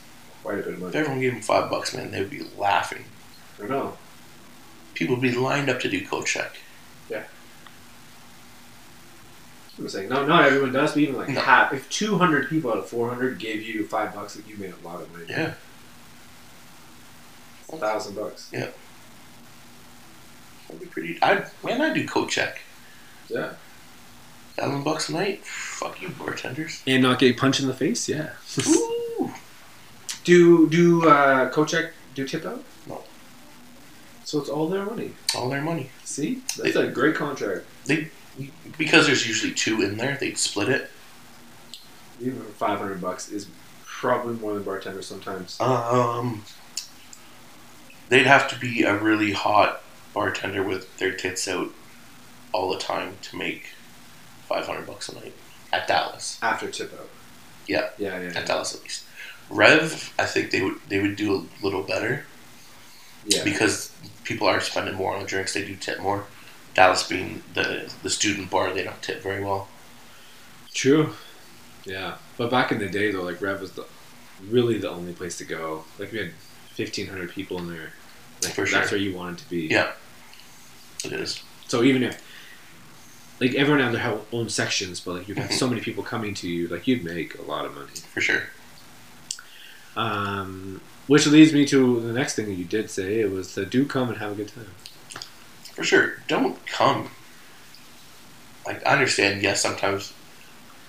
quite 0.42 0.58
a 0.58 0.62
bit 0.62 0.74
of 0.74 0.80
money. 0.80 0.90
If 0.90 0.96
everyone 0.96 1.20
gave 1.20 1.32
them 1.32 1.42
five 1.42 1.68
bucks, 1.68 1.94
man, 1.94 2.10
they 2.10 2.20
would 2.20 2.30
be 2.30 2.46
laughing. 2.56 3.04
I 3.62 3.66
know. 3.66 3.96
People 4.94 5.16
would 5.16 5.22
be 5.22 5.32
lined 5.32 5.68
up 5.68 5.80
to 5.80 5.88
do 5.88 6.06
coat 6.06 6.26
check. 6.26 6.56
I'm 9.78 9.88
saying 9.88 10.08
no, 10.08 10.24
not 10.24 10.44
everyone 10.44 10.72
does, 10.72 10.92
but 10.92 11.00
even 11.00 11.16
like 11.16 11.28
No. 11.30 11.40
half. 11.40 11.72
If 11.72 11.88
two 11.90 12.16
hundred 12.18 12.48
people 12.48 12.70
out 12.70 12.78
of 12.78 12.86
four 12.88 13.08
hundred 13.08 13.38
gave 13.38 13.62
you 13.62 13.86
five 13.86 14.14
bucks, 14.14 14.36
like 14.36 14.48
you 14.48 14.56
made 14.56 14.72
a 14.72 14.86
lot 14.86 15.00
of 15.00 15.10
money. 15.12 15.26
Yeah. 15.28 15.54
A 17.72 17.76
thousand 17.76 18.14
bucks. 18.14 18.50
Yeah. 18.52 18.68
That'd 20.68 20.80
be 20.80 20.86
pretty. 20.86 21.18
I 21.22 21.44
man, 21.64 21.80
I 21.82 21.92
do 21.92 22.06
coat 22.06 22.30
check. 22.30 22.60
Yeah. 23.28 23.54
Thousand 24.56 24.84
bucks 24.84 25.08
a 25.08 25.12
night. 25.14 25.44
Fuck 25.44 26.00
you, 26.00 26.10
bartenders. 26.10 26.82
And 26.86 27.02
not 27.02 27.18
get 27.18 27.36
punched 27.36 27.60
in 27.60 27.66
the 27.66 27.74
face. 27.74 28.08
Yeah. 28.08 28.30
Ooh. 28.66 29.32
do 30.24 30.68
do 30.68 31.08
uh, 31.08 31.64
check 31.64 31.92
do 32.14 32.26
tip 32.26 32.46
out? 32.46 32.62
No. 32.86 33.02
So 34.24 34.38
it's 34.38 34.48
all 34.48 34.68
their 34.68 34.84
money. 34.84 35.12
All 35.34 35.50
their 35.50 35.62
money. 35.62 35.90
See, 36.04 36.42
that's 36.56 36.76
a 36.76 36.86
great 36.86 37.16
contract. 37.16 37.64
Because 38.76 39.06
there's 39.06 39.26
usually 39.26 39.52
two 39.52 39.82
in 39.82 39.96
there, 39.96 40.16
they'd 40.16 40.38
split 40.38 40.68
it. 40.68 40.90
Even 42.20 42.40
five 42.42 42.78
hundred 42.78 43.00
bucks 43.00 43.30
is 43.30 43.46
probably 43.84 44.34
more 44.34 44.54
than 44.54 44.62
bartenders 44.62 45.06
sometimes. 45.06 45.60
Um, 45.60 46.44
they'd 48.08 48.26
have 48.26 48.48
to 48.50 48.58
be 48.58 48.82
a 48.82 48.96
really 48.96 49.32
hot 49.32 49.82
bartender 50.12 50.62
with 50.62 50.96
their 50.98 51.12
tits 51.12 51.46
out 51.48 51.70
all 52.52 52.72
the 52.72 52.78
time 52.78 53.16
to 53.22 53.36
make 53.36 53.70
five 54.48 54.66
hundred 54.66 54.86
bucks 54.86 55.08
a 55.08 55.14
night 55.14 55.34
at 55.72 55.86
Dallas. 55.88 56.38
After 56.42 56.70
tip 56.70 56.92
out. 56.94 57.08
Yeah. 57.66 57.90
Yeah, 57.98 58.20
yeah. 58.20 58.28
At 58.28 58.34
Yeah. 58.34 58.44
Dallas, 58.44 58.74
at 58.74 58.82
least. 58.82 59.04
Rev, 59.50 60.14
I 60.18 60.24
think 60.24 60.50
they 60.50 60.62
would 60.62 60.76
they 60.88 61.00
would 61.00 61.16
do 61.16 61.34
a 61.34 61.64
little 61.64 61.82
better 61.82 62.24
yeah. 63.26 63.44
because 63.44 63.92
people 64.24 64.46
are 64.46 64.60
spending 64.60 64.94
more 64.94 65.14
on 65.14 65.20
the 65.22 65.26
drinks. 65.28 65.54
They 65.54 65.64
do 65.64 65.76
tip 65.76 66.00
more. 66.00 66.26
Dallas 66.74 67.06
being 67.08 67.42
the 67.54 67.90
the 68.02 68.10
student 68.10 68.50
bar, 68.50 68.72
they 68.72 68.82
don't 68.84 69.00
tip 69.02 69.22
very 69.22 69.42
well. 69.42 69.68
True. 70.72 71.14
Yeah, 71.84 72.16
but 72.36 72.50
back 72.50 72.72
in 72.72 72.78
the 72.78 72.88
day 72.88 73.10
though, 73.12 73.22
like 73.22 73.40
Rev 73.40 73.60
was 73.60 73.72
the 73.72 73.84
really 74.48 74.78
the 74.78 74.90
only 74.90 75.12
place 75.12 75.38
to 75.38 75.44
go. 75.44 75.84
Like 75.98 76.10
we 76.12 76.18
had 76.18 76.32
fifteen 76.72 77.06
hundred 77.08 77.30
people 77.30 77.58
in 77.58 77.68
there. 77.68 77.92
Like 78.42 78.52
For 78.54 78.62
that's 78.66 78.88
sure. 78.90 78.98
where 78.98 79.06
you 79.06 79.14
wanted 79.14 79.38
to 79.38 79.48
be. 79.50 79.68
Yeah. 79.68 79.92
It 81.04 81.12
is. 81.12 81.42
So 81.68 81.82
even 81.82 82.02
if 82.02 82.20
like 83.40 83.54
everyone 83.54 83.80
had 83.82 83.92
their 83.94 84.18
own 84.32 84.48
sections, 84.48 85.00
but 85.00 85.14
like 85.14 85.28
you'd 85.28 85.38
have 85.38 85.50
Mhm. 85.50 85.58
so 85.58 85.68
many 85.68 85.80
people 85.80 86.02
coming 86.02 86.34
to 86.34 86.48
you, 86.48 86.66
like 86.68 86.86
you'd 86.86 87.04
make 87.04 87.38
a 87.38 87.42
lot 87.42 87.64
of 87.66 87.74
money. 87.74 87.92
For 88.12 88.20
sure. 88.20 88.44
Um, 89.96 90.80
which 91.06 91.26
leads 91.26 91.52
me 91.52 91.64
to 91.66 92.00
the 92.00 92.12
next 92.12 92.34
thing 92.34 92.46
that 92.46 92.54
you 92.54 92.64
did 92.64 92.90
say. 92.90 93.20
It 93.20 93.30
was 93.30 93.54
to 93.54 93.64
do 93.64 93.84
come 93.86 94.08
and 94.08 94.18
have 94.18 94.32
a 94.32 94.34
good 94.34 94.48
time. 94.48 94.70
For 95.74 95.84
sure. 95.84 96.14
Don't 96.28 96.64
come. 96.66 97.10
Like, 98.66 98.86
I 98.86 98.92
understand, 98.92 99.42
yes, 99.42 99.60
sometimes 99.60 100.12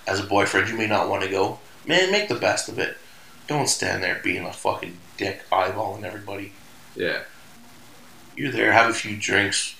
as 0.06 0.20
a 0.20 0.24
boyfriend 0.24 0.68
you 0.68 0.76
may 0.76 0.86
not 0.86 1.08
want 1.08 1.22
to 1.24 1.30
go. 1.30 1.58
Man, 1.86 2.10
make 2.10 2.28
the 2.28 2.34
best 2.34 2.68
of 2.68 2.78
it. 2.78 2.96
Don't 3.46 3.68
stand 3.68 4.02
there 4.02 4.20
being 4.22 4.44
a 4.44 4.52
fucking 4.52 4.96
dick 5.16 5.42
eyeballing 5.50 6.04
everybody. 6.04 6.52
Yeah. 6.94 7.22
You're 8.36 8.52
there, 8.52 8.72
have 8.72 8.90
a 8.90 8.94
few 8.94 9.16
drinks, 9.16 9.74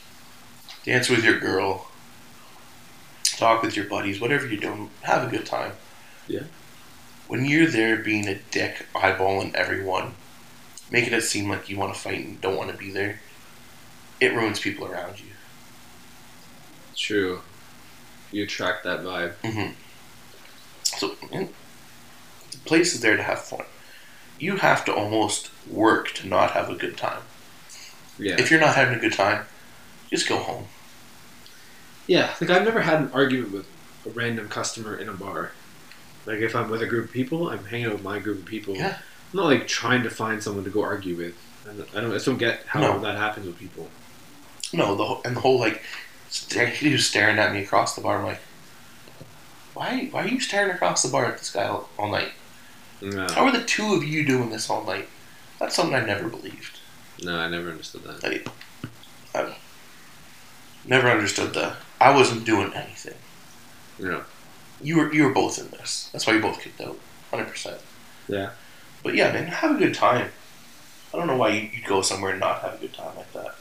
dance 0.85 1.09
with 1.09 1.25
your 1.25 1.39
girl, 1.39 1.89
talk 3.25 3.63
with 3.63 3.77
your 3.77 3.87
buddies, 3.87 4.21
whatever 4.21 4.47
you're 4.47 4.61
doing, 4.61 4.91
have 5.03 5.27
a 5.27 5.31
good 5.31 5.47
time. 5.47 5.73
Yeah. 6.27 6.45
When 7.29 7.45
you're 7.45 7.67
there 7.67 7.97
being 7.97 8.29
a 8.29 8.39
dick, 8.51 8.87
eyeballing 8.95 9.55
everyone, 9.55 10.15
making 10.91 11.13
it 11.13 11.23
seem 11.23 11.51
like 11.51 11.69
you 11.69 11.77
want 11.77 11.93
to 11.93 12.01
fight 12.01 12.25
and 12.25 12.41
don't 12.41 12.57
want 12.57 12.71
to 12.71 12.77
be 12.77 12.91
there, 12.91 13.21
it 14.21 14.33
ruins 14.35 14.59
people 14.61 14.87
around 14.87 15.21
you. 15.21 15.27
True. 16.97 17.41
You 18.33 18.45
attract 18.45 18.85
that 18.85 19.01
vibe. 19.01 19.35
hmm 19.45 19.73
So, 20.85 21.15
the 21.31 21.49
place 22.65 22.95
is 22.95 23.01
there 23.01 23.17
to 23.17 23.23
have 23.23 23.41
fun. 23.41 23.65
You 24.39 24.57
have 24.57 24.85
to 24.87 24.95
almost 24.95 25.51
work 25.71 26.13
to 26.15 26.27
not 26.27 26.53
have 26.53 26.69
a 26.69 26.75
good 26.75 26.97
time. 26.97 27.23
Yeah. 28.19 28.37
If 28.39 28.51
you're 28.51 28.61
not 28.61 28.75
having 28.75 28.97
a 28.97 29.01
good 29.01 29.13
time, 29.13 29.47
just 30.11 30.29
go 30.29 30.39
home. 30.39 30.67
Yeah, 32.07 32.35
like 32.41 32.51
I've 32.51 32.65
never 32.65 32.81
had 32.83 33.01
an 33.01 33.11
argument 33.13 33.53
with 33.53 33.67
a 34.07 34.11
random 34.11 34.49
customer 34.49 34.97
in 34.97 35.09
a 35.09 35.13
bar. 35.13 35.53
Like 36.25 36.39
if 36.39 36.55
I'm 36.55 36.71
with 36.71 36.83
a 36.83 36.87
group 36.87 37.07
of 37.07 37.13
people, 37.13 37.51
I'm 37.51 37.65
hanging 37.65 37.87
out 37.87 37.93
with 37.95 38.03
my 38.03 38.19
group 38.19 38.39
of 38.39 38.45
people. 38.45 38.75
Yeah. 38.77 38.99
I'm 39.33 39.37
not 39.37 39.47
like 39.47 39.67
trying 39.67 40.03
to 40.05 40.11
find 40.11 40.43
someone 40.43 40.65
to 40.65 40.71
go 40.71 40.83
argue 40.83 41.17
with. 41.17 41.35
I 41.69 41.99
don't. 41.99 42.11
I 42.13 42.15
just 42.15 42.27
don't 42.27 42.39
get 42.39 42.63
how 42.67 42.81
No. 42.81 42.99
that 43.01 43.17
happens 43.17 43.47
with 43.47 43.59
people. 43.59 43.89
No, 44.73 44.95
the 44.95 45.05
whole, 45.05 45.21
and 45.25 45.37
the 45.37 45.41
whole 45.41 45.59
like 45.59 45.83
stare, 46.29 46.67
he 46.67 46.93
was 46.93 47.07
staring 47.07 47.39
at 47.39 47.53
me 47.53 47.61
across 47.63 47.95
the 47.95 48.01
bar. 48.03 48.19
I'm 48.19 48.25
like, 48.25 48.41
why? 49.75 50.09
Why 50.11 50.25
are 50.25 50.29
you 50.29 50.41
staring 50.41 50.71
across 50.71 51.03
the 51.03 51.11
bar 51.11 51.27
at 51.27 51.39
this 51.39 51.51
guy 51.51 51.65
all, 51.67 51.89
all 51.99 52.11
night? 52.11 52.33
No, 53.01 53.27
How 53.29 53.45
are 53.45 53.53
the 53.53 53.65
two 53.65 53.95
of 53.95 54.05
you 54.05 54.25
doing 54.25 54.51
this 54.51 54.71
all 54.71 54.85
night? 54.85 55.09
That's 55.61 55.75
something 55.77 55.95
I 55.95 56.05
never 56.05 56.29
believed. 56.29 56.79
no, 57.23 57.39
I 57.39 57.49
never 57.49 57.71
understood 57.71 58.05
that. 58.05 58.23
Like, 58.23 58.49
I 59.35 59.55
never 60.87 61.09
understood 61.11 61.53
the. 61.55 61.77
I 62.01 62.15
wasn't 62.15 62.45
doing 62.45 62.73
anything. 62.75 63.17
No. 63.99 64.23
You 64.83 64.99
were 64.99 65.13
you 65.13 65.25
were 65.25 65.33
both 65.33 65.59
in 65.59 65.69
this. 65.71 66.11
That's 66.13 66.27
why 66.27 66.35
you 66.35 66.41
both 66.43 66.61
kicked 66.61 66.81
out. 66.81 66.99
Hundred 67.31 67.49
percent. 67.49 67.81
Yeah. 68.29 68.51
But 69.03 69.15
yeah, 69.15 69.33
man, 69.33 69.47
have 69.47 69.75
a 69.77 69.79
good 69.79 69.95
time. 69.95 70.31
I 71.13 71.17
don't 71.19 71.27
know 71.27 71.37
why 71.37 71.49
you'd 71.51 71.85
go 71.85 72.03
somewhere 72.03 72.33
and 72.33 72.41
not 72.41 72.61
have 72.61 72.75
a 72.75 72.79
good 72.79 72.93
time 72.95 73.17
like 73.17 73.33
that. 73.33 73.55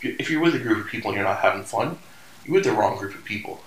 If 0.00 0.04
you- 0.04 0.16
If 0.18 0.30
you're 0.30 0.40
with 0.40 0.54
a 0.54 0.58
group 0.58 0.84
of 0.84 0.90
people 0.90 1.10
and 1.10 1.18
you're 1.18 1.26
not 1.28 1.40
having 1.40 1.62
fun, 1.62 1.98
you're 2.44 2.54
with 2.54 2.64
the 2.64 2.72
wrong 2.72 2.96
group 2.98 3.14
of 3.14 3.24
people. 3.24 3.62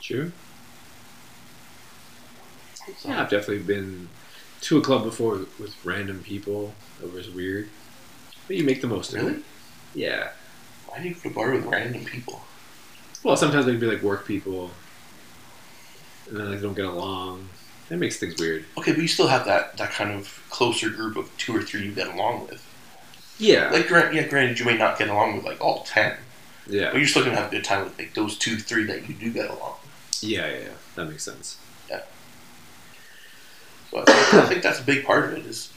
True. 0.00 0.32
Yeah, 3.04 3.22
I've 3.22 3.30
definitely 3.30 3.60
been 3.60 4.08
to 4.62 4.78
a 4.78 4.80
club 4.82 5.04
before 5.04 5.46
with, 5.58 5.74
random 5.84 6.22
people. 6.22 6.74
It 7.02 7.12
was 7.12 7.30
weird, 7.30 7.68
but 8.48 8.56
you 8.56 8.64
make 8.64 8.80
the 8.80 8.88
most 8.88 9.12
of 9.12 9.20
it. 9.20 9.22
Really? 9.24 9.42
Yeah. 9.94 10.30
Why 10.86 10.98
do 11.00 11.08
you 11.08 11.14
go 11.14 11.20
to 11.20 11.30
bar 11.30 11.50
with 11.52 11.64
random 11.66 12.04
people? 12.04 12.44
Well, 13.22 13.36
sometimes 13.36 13.66
they 13.66 13.72
can 13.72 13.80
be 13.80 13.86
like 13.86 14.02
work 14.02 14.26
people, 14.26 14.72
and 16.28 16.36
then 16.36 16.50
like 16.50 16.58
they 16.60 16.66
don't 16.66 16.74
get 16.74 16.86
along. 16.86 17.48
That 17.88 17.98
makes 17.98 18.18
things 18.18 18.36
weird. 18.38 18.64
Okay, 18.78 18.92
but 18.92 19.00
you 19.02 19.08
still 19.08 19.28
have 19.28 19.44
that, 19.44 19.76
that 19.76 19.92
kind 19.92 20.10
of 20.12 20.42
closer 20.50 20.90
group 20.90 21.16
of 21.16 21.30
two 21.38 21.54
or 21.54 21.62
three 21.62 21.84
you 21.84 21.92
get 21.92 22.08
along 22.08 22.48
with. 22.48 22.64
Yeah. 23.38 23.70
Like, 23.70 23.88
yeah, 23.88 24.26
granted, 24.26 24.58
you 24.58 24.64
may 24.64 24.76
not 24.76 24.98
get 24.98 25.08
along 25.08 25.36
with 25.36 25.44
like 25.44 25.60
all 25.60 25.82
ten, 25.84 26.16
yeah. 26.68 26.90
but 26.90 26.98
you're 26.98 27.06
still 27.06 27.24
gonna 27.24 27.36
have 27.36 27.48
a 27.48 27.56
good 27.56 27.64
time 27.64 27.84
with 27.84 27.98
like 27.98 28.14
those 28.14 28.38
two, 28.38 28.56
three 28.56 28.84
that 28.84 29.08
you 29.08 29.14
do 29.14 29.32
get 29.32 29.50
along. 29.50 29.74
Yeah, 30.20 30.46
yeah, 30.46 30.58
yeah. 30.58 30.68
That 30.94 31.06
makes 31.06 31.24
sense. 31.24 31.58
Yeah. 31.90 32.02
So 33.90 33.98
I 33.98 34.04
think, 34.04 34.34
I 34.34 34.46
think 34.46 34.62
that's 34.62 34.80
a 34.80 34.84
big 34.84 35.04
part 35.04 35.24
of 35.24 35.32
it 35.32 35.46
is 35.46 35.72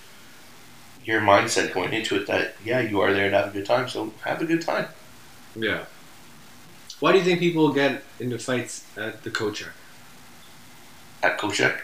your 1.04 1.22
mindset 1.22 1.74
going 1.74 1.94
into 1.94 2.16
it 2.16 2.28
that 2.28 2.56
yeah, 2.64 2.80
you 2.80 3.00
are 3.02 3.14
there 3.14 3.30
to 3.30 3.38
have 3.38 3.50
a 3.50 3.52
good 3.52 3.66
time, 3.66 3.88
so 3.88 4.14
have 4.24 4.42
a 4.42 4.46
good 4.46 4.62
time. 4.62 4.88
Yeah. 5.56 5.86
Why 7.00 7.12
do 7.12 7.18
you 7.18 7.24
think 7.24 7.40
people 7.40 7.72
get 7.74 8.04
into 8.20 8.40
fights 8.40 8.86
at 8.96 9.24
the 9.24 9.30
coach? 9.30 9.66
At 11.22 11.38
coat 11.38 11.54
check, 11.54 11.82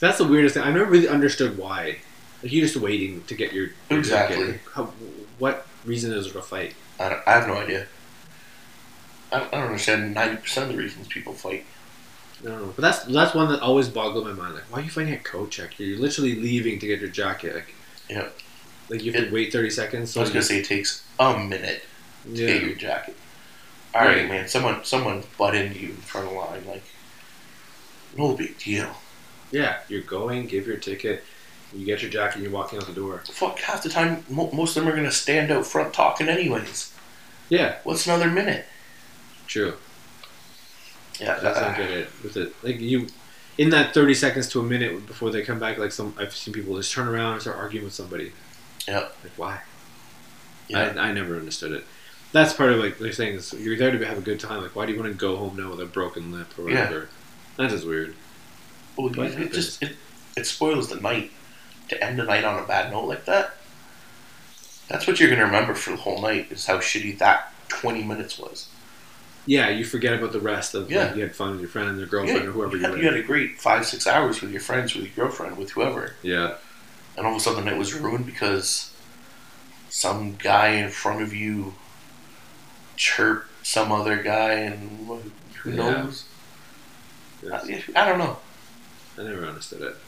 That's 0.00 0.18
the 0.18 0.24
weirdest 0.24 0.54
thing. 0.54 0.64
I 0.64 0.70
never 0.70 0.84
really 0.84 1.08
understood 1.08 1.58
why. 1.58 1.98
Like 2.44 2.52
you're 2.52 2.62
just 2.66 2.76
waiting 2.76 3.24
to 3.24 3.34
get 3.34 3.52
your 3.52 3.68
your 3.90 3.98
Exactly. 3.98 4.36
ticket. 4.44 4.60
How, 4.74 4.92
what 5.38 5.66
reason 5.84 6.12
is 6.12 6.26
there 6.26 6.34
to 6.34 6.42
fight? 6.46 6.74
I, 7.00 7.08
don't, 7.08 7.22
I 7.26 7.32
have 7.32 7.48
no 7.48 7.54
idea. 7.54 7.86
I 9.32 9.38
don't, 9.40 9.48
I 9.52 9.56
don't 9.56 9.66
understand 9.66 10.14
ninety 10.14 10.36
percent 10.36 10.70
of 10.70 10.76
the 10.76 10.82
reasons 10.82 11.08
people 11.08 11.32
fight. 11.32 11.64
I 12.42 12.46
don't 12.48 12.60
know. 12.60 12.72
But 12.76 12.82
that's 12.82 13.04
that's 13.04 13.34
one 13.34 13.48
that 13.48 13.60
always 13.62 13.88
boggled 13.88 14.26
my 14.26 14.32
mind. 14.32 14.54
Like, 14.54 14.64
why 14.70 14.80
are 14.80 14.82
you 14.82 14.90
fighting 14.90 15.14
at 15.14 15.24
coach? 15.24 15.58
You're 15.78 15.98
literally 15.98 16.34
leaving 16.36 16.78
to 16.78 16.86
get 16.86 17.00
your 17.00 17.08
jacket. 17.08 17.54
Like, 17.54 17.74
Yeah. 18.08 18.28
Like 18.90 19.02
you 19.02 19.12
have 19.12 19.24
to 19.28 19.32
wait 19.34 19.50
thirty 19.50 19.70
seconds. 19.70 20.10
So 20.12 20.20
I 20.20 20.22
was 20.22 20.30
gonna 20.30 20.40
you- 20.40 20.44
say 20.44 20.58
it 20.58 20.66
takes 20.66 21.02
a 21.18 21.38
minute 21.38 21.82
to 22.24 22.30
yeah. 22.30 22.46
get 22.46 22.62
your 22.62 22.74
jacket. 22.76 23.16
All 23.94 24.02
right, 24.02 24.18
Right. 24.18 24.28
man. 24.28 24.48
Someone 24.48 24.84
someone 24.84 25.24
butt 25.38 25.54
into 25.54 25.78
you 25.80 25.88
in 25.90 25.96
front 25.96 26.26
of 26.26 26.34
the 26.34 26.38
line, 26.38 26.66
like 26.66 26.82
no 28.18 28.34
big 28.36 28.58
deal. 28.58 28.94
Yeah, 29.50 29.78
you're 29.88 30.02
going, 30.02 30.46
give 30.46 30.66
your 30.66 30.76
ticket, 30.76 31.22
you 31.74 31.84
get 31.84 32.02
your 32.02 32.10
jacket, 32.10 32.36
and 32.36 32.42
you're 32.44 32.52
walking 32.52 32.78
out 32.78 32.86
the 32.86 32.92
door. 32.92 33.22
Fuck, 33.30 33.58
half 33.60 33.82
the 33.82 33.88
time 33.88 34.24
mo- 34.28 34.50
most 34.52 34.76
of 34.76 34.84
them 34.84 34.92
are 34.92 34.96
gonna 34.96 35.10
stand 35.10 35.50
out 35.50 35.66
front 35.66 35.92
talking 35.94 36.28
anyways. 36.28 36.92
Yeah, 37.48 37.76
What's 37.84 38.06
another 38.06 38.30
minute? 38.30 38.66
true. 39.46 39.74
Yeah, 41.20 41.38
That's 41.38 41.60
not 41.60 41.70
uh, 41.74 41.76
get 41.76 41.90
it 41.90 42.08
with 42.22 42.36
it. 42.36 42.54
Like 42.64 42.80
you, 42.80 43.06
in 43.58 43.70
that 43.70 43.94
thirty 43.94 44.14
seconds 44.14 44.48
to 44.50 44.60
a 44.60 44.62
minute 44.64 45.06
before 45.06 45.30
they 45.30 45.42
come 45.42 45.58
back, 45.60 45.78
like 45.78 45.92
some 45.92 46.14
I've 46.18 46.34
seen 46.34 46.52
people 46.54 46.76
just 46.76 46.92
turn 46.92 47.06
around 47.06 47.34
and 47.34 47.42
start 47.42 47.56
arguing 47.56 47.84
with 47.84 47.94
somebody. 47.94 48.32
Yeah. 48.88 49.08
Like 49.22 49.32
why? 49.36 49.60
Yeah. 50.68 50.94
I, 50.96 51.08
I 51.08 51.12
never 51.12 51.36
understood 51.36 51.72
it. 51.72 51.84
That's 52.32 52.52
part 52.52 52.72
of 52.72 52.80
like 52.80 52.98
they're 52.98 53.12
saying 53.12 53.36
is 53.36 53.52
you're 53.52 53.76
there 53.76 53.96
to 53.96 54.06
have 54.06 54.18
a 54.18 54.22
good 54.22 54.40
time. 54.40 54.62
Like 54.62 54.74
why 54.74 54.86
do 54.86 54.92
you 54.92 54.98
want 54.98 55.12
to 55.12 55.16
go 55.18 55.36
home 55.36 55.56
now 55.56 55.70
with 55.70 55.80
a 55.80 55.86
broken 55.86 56.32
lip 56.32 56.58
or 56.58 56.64
whatever? 56.64 56.80
Yeah. 56.80 56.86
whatever? 57.56 57.74
That's 57.76 57.84
weird. 57.84 58.14
Well, 58.96 59.08
it, 59.20 59.38
it 59.38 59.52
just 59.52 59.82
it, 59.82 59.96
it 60.36 60.46
spoils 60.46 60.88
the 60.88 60.96
night 61.00 61.30
to 61.88 62.02
end 62.04 62.18
the 62.18 62.24
night 62.24 62.44
on 62.44 62.62
a 62.62 62.66
bad 62.66 62.90
note 62.92 63.06
like 63.06 63.24
that. 63.26 63.58
That's 64.88 65.06
what 65.06 65.18
you're 65.20 65.30
gonna 65.30 65.44
remember 65.46 65.74
for 65.74 65.90
the 65.90 65.96
whole 65.96 66.20
night 66.20 66.50
is 66.50 66.66
how 66.66 66.78
shitty 66.78 67.18
that 67.18 67.52
twenty 67.68 68.02
minutes 68.04 68.38
was. 68.38 68.70
Yeah, 69.46 69.68
you 69.68 69.84
forget 69.84 70.14
about 70.14 70.32
the 70.32 70.40
rest 70.40 70.74
of 70.74 70.90
Yeah. 70.90 71.06
like, 71.06 71.16
you 71.16 71.22
had 71.22 71.36
fun 71.36 71.52
with 71.52 71.60
your 71.60 71.68
friend 71.68 72.00
or 72.00 72.06
girlfriend 72.06 72.46
Yeah, 72.46 72.50
or 72.50 72.52
whoever 72.52 72.76
you 72.76 72.78
you 72.78 72.84
had, 72.84 72.92
were. 72.92 72.98
you 72.98 73.04
had 73.04 73.14
a 73.16 73.22
great 73.22 73.60
five 73.60 73.86
six 73.86 74.06
hours 74.06 74.40
with 74.40 74.50
your 74.52 74.60
friends, 74.60 74.94
with 74.94 75.04
your 75.04 75.14
girlfriend, 75.26 75.56
with 75.56 75.72
whoever, 75.72 76.16
yeah, 76.22 76.56
and 77.16 77.26
all 77.26 77.34
of 77.34 77.38
a 77.38 77.40
sudden 77.44 77.68
it 77.68 77.76
was 77.78 77.94
ruined 77.94 78.26
because 78.26 78.94
some 79.88 80.36
guy 80.36 80.68
in 80.70 80.90
front 80.90 81.22
of 81.22 81.34
you 81.34 81.80
chirped 82.96 83.66
some 83.66 83.92
other 83.92 84.22
guy, 84.22 84.54
and 84.54 85.06
who 85.06 85.32
who 85.62 85.72
Yeah. 85.72 85.76
knows? 85.76 86.28
I, 87.50 87.56
uh, 87.56 87.60
I 87.96 88.08
don't 88.08 88.18
know. 88.18 88.38
I 89.18 89.22
never 89.24 89.46
understood 89.46 89.82
it. 89.82 90.03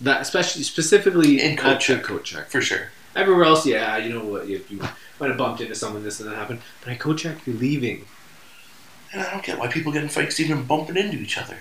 That 0.00 0.22
especially 0.22 0.62
specifically 0.62 1.40
In 1.40 1.56
coach 1.56 1.86
check. 1.86 2.02
coach 2.02 2.30
check. 2.30 2.48
For 2.48 2.60
sure. 2.60 2.88
Everywhere 3.14 3.44
else, 3.44 3.66
yeah, 3.66 3.96
you 3.98 4.12
know 4.12 4.24
what, 4.24 4.48
if 4.48 4.70
you 4.70 4.78
might 4.78 5.28
have 5.28 5.36
bumped 5.36 5.60
into 5.60 5.74
someone, 5.74 6.02
this 6.04 6.20
and 6.20 6.30
that 6.30 6.36
happened. 6.36 6.60
But 6.82 6.92
at 6.92 7.00
coach 7.00 7.22
check, 7.22 7.44
you're 7.46 7.56
leaving. 7.56 8.04
And 9.12 9.22
I 9.22 9.30
don't 9.32 9.44
get 9.44 9.58
why 9.58 9.66
people 9.66 9.92
get 9.92 10.02
in 10.02 10.08
fights 10.08 10.38
even 10.38 10.64
bumping 10.64 10.96
into 10.96 11.16
each 11.18 11.36
other. 11.36 11.56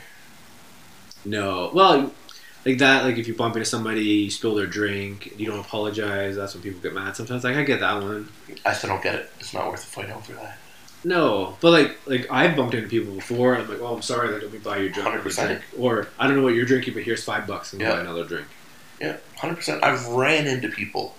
No, 1.26 1.72
well, 1.74 2.14
like 2.66 2.78
that, 2.78 3.04
like 3.04 3.18
if 3.18 3.28
you 3.28 3.34
bump 3.34 3.56
into 3.56 3.66
somebody, 3.66 4.04
you 4.04 4.32
spill 4.32 4.56
their 4.56 4.68
drink, 4.68 5.34
you 5.38 5.48
don't 5.48 5.60
apologize. 5.60 6.36
That's 6.36 6.54
when 6.54 6.62
people 6.64 6.80
get 6.82 6.94
mad. 6.94 7.16
Sometimes, 7.16 7.44
like 7.44 7.56
I 7.56 7.64
get 7.64 7.80
that 7.80 8.02
one. 8.02 8.30
I 8.66 8.74
still 8.74 8.92
don't 8.92 9.02
get 9.04 9.16
it. 9.16 9.32
It's 9.40 9.54
not 9.54 9.68
worth 9.68 9.82
the 9.82 9.88
fight 9.88 10.10
over 10.12 10.34
that. 10.34 10.58
No, 11.04 11.58
but 11.62 11.72
like, 11.72 11.98
like 12.08 12.28
I've 12.30 12.56
bumped 12.58 12.74
into 12.74 12.90
people 12.90 13.14
before. 13.14 13.54
And 13.54 13.64
I'm 13.64 13.70
like, 13.70 13.80
oh, 13.82 13.96
I'm 13.96 14.02
sorry, 14.02 14.32
like 14.34 14.42
let 14.42 14.52
me 14.52 14.60
buy 14.60 14.78
your 14.78 14.90
drink. 14.90 15.08
100%. 15.08 15.46
drink. 15.48 15.62
Or 15.78 16.08
I 16.20 16.28
don't 16.28 16.36
know 16.36 16.44
what 16.44 16.54
you're 16.56 16.66
drinking, 16.66 16.94
but 16.94 17.04
here's 17.04 17.24
five 17.24 17.48
bucks 17.48 17.72
and 17.74 17.82
Yeah. 17.82 17.94
buy 17.94 18.02
another 18.02 18.24
drink. 18.26 18.48
Yeah, 19.00 19.18
hundred 19.38 19.56
percent. 19.56 19.82
I've 19.82 20.06
ran 20.08 20.46
into 20.46 20.68
people, 20.68 21.16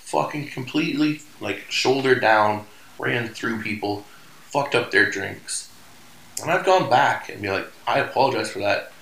fucking 0.00 0.48
completely 0.50 1.22
like 1.40 1.64
shoulder 1.70 2.14
down, 2.14 2.66
ran 2.98 3.28
through 3.28 3.62
people, 3.62 4.04
fucked 4.50 4.74
up 4.74 4.90
their 4.90 5.10
drinks, 5.10 5.70
and 6.42 6.50
I've 6.50 6.66
gone 6.66 6.90
back 6.90 7.30
and 7.30 7.40
be 7.40 7.48
like, 7.48 7.66
I 7.86 8.00
apologize 8.00 8.50
for 8.50 8.58
that. 8.58 8.92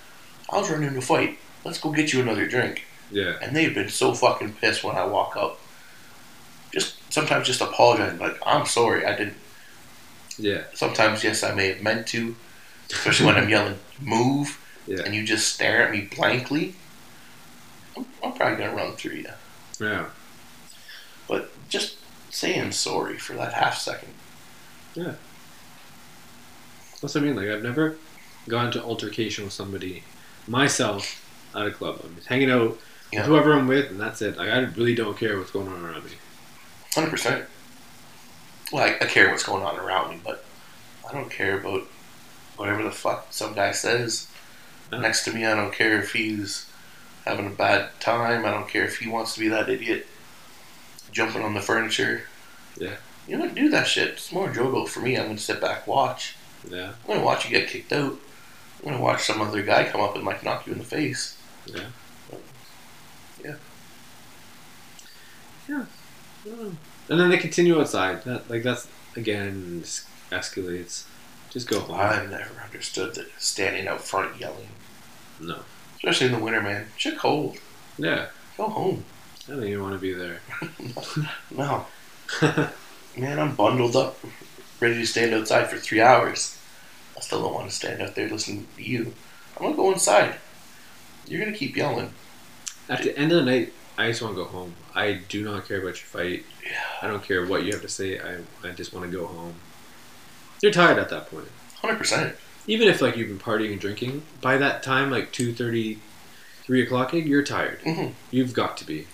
I 0.49 0.59
was 0.59 0.71
running 0.71 0.95
to 0.95 1.01
fight. 1.01 1.38
Let's 1.64 1.81
go 1.81 1.90
get 1.90 2.12
you 2.12 2.21
another 2.23 2.47
drink. 2.47 2.85
Yeah. 3.11 3.35
And 3.43 3.55
they've 3.57 3.75
been 3.75 3.88
so 3.88 4.14
fucking 4.14 4.53
pissed 4.55 4.85
when 4.85 4.95
I 4.95 5.05
walk 5.07 5.37
up. 5.37 5.59
Just 6.73 6.95
sometimes 7.12 7.49
just 7.49 7.61
apologizing, 7.61 8.21
like 8.21 8.38
I'm 8.47 8.64
sorry, 8.64 9.05
I 9.05 9.16
didn't. 9.16 9.35
Yeah. 10.40 10.62
Sometimes 10.74 11.22
yes, 11.24 11.42
I 11.42 11.55
may 11.55 11.68
have 11.68 11.83
meant 11.83 12.07
to, 12.09 12.35
especially 12.90 13.26
when 13.26 13.37
I'm 13.37 13.48
yelling 13.57 13.79
move, 14.00 14.59
Yeah. 14.87 15.03
and 15.05 15.14
you 15.14 15.24
just 15.24 15.55
stare 15.55 15.83
at 15.87 15.90
me 15.92 16.09
blankly. 16.14 16.74
I'm, 17.96 18.07
I'm 18.22 18.33
probably 18.33 18.57
gonna 18.64 18.74
run 18.74 18.92
through 18.96 19.12
you. 19.16 19.29
Yeah. 19.81 20.07
But 21.29 21.50
just 21.68 21.96
saying 22.31 22.72
sorry 22.72 23.18
for 23.18 23.35
that 23.35 23.53
half 23.53 23.79
second. 23.79 24.12
Yeah. 24.94 25.14
That's 27.00 27.14
what 27.14 27.22
I 27.22 27.26
mean. 27.26 27.37
Like 27.37 27.48
I've 27.48 27.62
never 27.62 27.96
gone 28.48 28.66
into 28.66 28.83
altercation 28.83 29.44
with 29.44 29.53
somebody 29.53 30.03
myself 30.48 31.26
at 31.55 31.66
a 31.66 31.70
club. 31.70 32.00
I'm 32.05 32.14
just 32.16 32.29
hanging 32.29 32.50
out 32.50 32.79
Yeah. 33.12 33.20
with 33.20 33.29
whoever 33.29 33.53
I'm 33.53 33.66
with, 33.66 33.90
and 33.90 34.00
that's 34.00 34.22
it. 34.22 34.37
Like 34.37 34.48
I 34.50 34.59
really 34.61 34.94
don't 34.94 35.16
care 35.16 35.38
what's 35.38 35.50
going 35.50 35.68
on 35.68 35.85
around 35.85 36.05
me. 36.05 36.12
Hundred 36.94 37.11
percent. 37.11 37.44
Well, 38.73 38.85
I, 38.85 39.05
I 39.05 39.09
care 39.09 39.29
what's 39.31 39.43
going 39.43 39.63
on 39.63 39.79
around 39.79 40.11
me, 40.11 40.21
but 40.25 40.45
I 41.09 41.13
don't 41.13 41.31
care 41.31 41.59
about 41.59 41.83
whatever 42.57 42.83
the 42.83 42.91
fuck 42.91 43.29
some 43.31 43.55
guy 43.55 43.73
says 43.73 44.29
No. 44.93 45.01
next 45.01 45.25
to 45.25 45.33
me. 45.33 45.45
I 45.47 45.55
don't 45.55 45.73
care 45.73 45.99
if 46.01 46.13
he's 46.13 46.67
having 47.25 47.47
a 47.47 47.51
bad 47.51 47.89
time. 48.01 48.45
I 48.45 48.51
don't 48.51 48.69
care 48.69 48.85
if 48.85 48.99
he 48.99 49.09
wants 49.09 49.35
to 49.35 49.41
be 49.41 49.49
that 49.49 49.69
idiot 49.69 50.07
jumping 51.13 51.43
on 51.43 51.55
the 51.55 51.61
furniture. 51.61 52.23
Yeah. 52.79 52.97
You 53.27 53.39
don't 53.39 53.55
do 53.55 53.69
that 53.71 53.87
shit. 53.87 54.09
It's 54.09 54.33
more 54.33 54.49
enjoyable 54.49 54.87
for 54.87 55.01
me. 55.01 55.17
I'm 55.17 55.27
gonna 55.27 55.39
sit 55.39 55.61
back, 55.61 55.87
watch. 55.87 56.37
Yeah. 56.69 56.93
I'm 57.03 57.07
gonna 57.15 57.25
watch 57.25 57.45
you 57.45 57.51
get 57.51 57.69
kicked 57.69 57.93
out. 57.93 58.17
I'm 58.79 58.85
gonna 58.93 59.03
watch 59.03 59.23
some 59.25 59.41
other 59.41 59.63
guy 59.63 59.85
come 59.85 60.01
up 60.01 60.15
and 60.17 60.25
like 60.25 60.43
knock 60.45 60.67
you 60.67 60.73
in 60.73 60.79
the 60.79 60.85
face. 60.85 61.37
Yeah. 61.67 61.87
Yeah. 63.45 63.55
Yeah. 65.69 65.85
Mm. 66.47 66.75
And 67.11 67.18
then 67.20 67.29
they 67.29 67.37
continue 67.38 67.79
outside. 67.81 68.23
That 68.25 68.49
like 68.49 68.62
that's 68.62 68.87
again 69.16 69.81
just 69.83 70.07
escalates. 70.31 71.05
Just 71.51 71.68
go 71.68 71.81
home. 71.81 71.96
I've 72.01 72.31
never 72.31 72.62
understood 72.64 73.14
that 73.16 73.27
standing 73.38 73.88
out 73.88 74.01
front 74.01 74.40
yelling, 74.40 74.68
No. 75.40 75.59
especially 75.96 76.29
in 76.29 76.33
the 76.33 76.38
winter, 76.38 76.62
man. 76.62 76.87
Shit 76.96 77.18
cold. 77.18 77.59
Yeah. 77.99 78.27
Go 78.57 78.68
home. 78.68 79.05
I 79.49 79.53
don't 79.55 79.64
even 79.64 79.83
want 79.83 79.94
to 79.94 79.99
be 80.01 80.12
there. 80.14 80.40
No. 81.51 81.87
Man, 83.16 83.40
I'm 83.40 83.57
bundled 83.57 83.96
up, 83.96 84.16
ready 84.79 84.94
to 84.94 85.07
stand 85.07 85.35
outside 85.35 85.68
for 85.68 85.77
three 85.79 86.01
hours. 86.01 86.57
I 87.16 87.20
still 87.20 87.42
don't 87.42 87.53
want 87.53 87.68
to 87.68 87.75
stand 87.75 88.01
out 88.01 88.14
there 88.14 88.29
listening 88.29 88.68
to 88.77 88.83
you. 88.85 89.12
I'm 89.57 89.64
gonna 89.64 89.75
go 89.77 89.90
inside. 89.92 90.37
You're 91.27 91.44
gonna 91.44 91.57
keep 91.57 91.77
yelling. 91.77 92.14
At 92.88 93.03
the 93.03 93.18
end 93.18 93.33
of 93.33 93.44
the 93.44 93.51
night, 93.51 93.73
I 93.99 94.07
just 94.09 94.23
want 94.23 94.37
to 94.37 94.44
go 94.44 94.49
home. 94.49 94.75
I 95.01 95.15
do 95.29 95.43
not 95.45 95.67
care 95.67 95.79
about 95.79 95.87
your 95.89 95.97
fight. 95.97 96.45
Yeah. 96.65 96.73
I 97.03 97.07
don't 97.07 97.23
care 97.23 97.45
what 97.47 97.65
you 97.65 97.73
have 97.73 97.83
to 97.83 97.89
say. 97.89 98.19
I, 98.19 98.39
I 98.63 98.73
just 98.73 98.93
want 98.93 99.11
to 99.11 99.17
go 99.17 99.27
home. 99.27 99.55
You're 100.63 100.73
tired 100.73 100.99
at 100.99 101.09
that 101.11 101.31
point. 101.31 101.49
Hundred 101.81 101.97
percent. 101.99 102.37
Even 102.67 102.89
if 102.89 103.01
like 103.01 103.17
you've 103.17 103.29
been 103.29 103.39
partying 103.39 103.73
and 103.73 103.81
drinking, 103.81 104.23
by 104.41 104.59
that 104.59 104.83
time, 104.83 105.11
like 105.11 105.33
2.30, 105.33 105.99
3 106.65 106.83
o'clock, 106.83 107.13
you're 107.15 107.43
tired. 107.43 107.81
Mhm. 107.83 108.13
You've 108.31 108.53
got 108.53 108.77
to 108.79 108.85
be. 108.87 109.07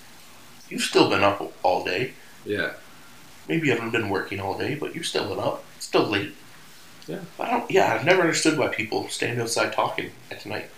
You've 0.68 0.82
still 0.82 1.08
been 1.08 1.22
up 1.22 1.40
all 1.62 1.84
day. 1.84 2.12
Yeah. 2.44 2.72
Maybe 3.48 3.68
you 3.68 3.72
haven't 3.74 3.92
been 3.92 4.08
working 4.08 4.40
all 4.40 4.58
day, 4.58 4.74
but 4.74 4.94
you've 4.96 5.06
still 5.06 5.28
been 5.28 5.38
up. 5.38 5.62
It's 5.76 5.86
still 5.86 6.02
late. 6.04 6.34
Yeah. 7.06 7.20
I 7.38 7.48
don't. 7.50 7.70
Yeah, 7.70 7.94
I've 7.94 8.04
never 8.04 8.22
understood 8.22 8.58
why 8.58 8.66
people 8.68 9.08
stand 9.08 9.40
outside 9.40 9.72
talking 9.72 10.10
at 10.32 10.44
night. 10.44 10.68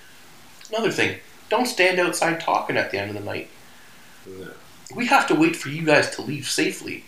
Another 0.68 0.90
thing, 0.92 1.18
don't 1.48 1.64
stand 1.66 1.98
outside 1.98 2.40
talking 2.40 2.76
at 2.76 2.90
the 2.90 2.98
end 2.98 3.08
of 3.10 3.16
the 3.16 3.22
night. 3.24 3.48
yeah. 4.26 4.48
We 4.94 5.06
have 5.06 5.26
to 5.28 5.34
wait 5.34 5.56
for 5.56 5.68
you 5.68 5.82
guys 5.84 6.10
to 6.16 6.22
leave 6.22 6.48
safely 6.48 7.04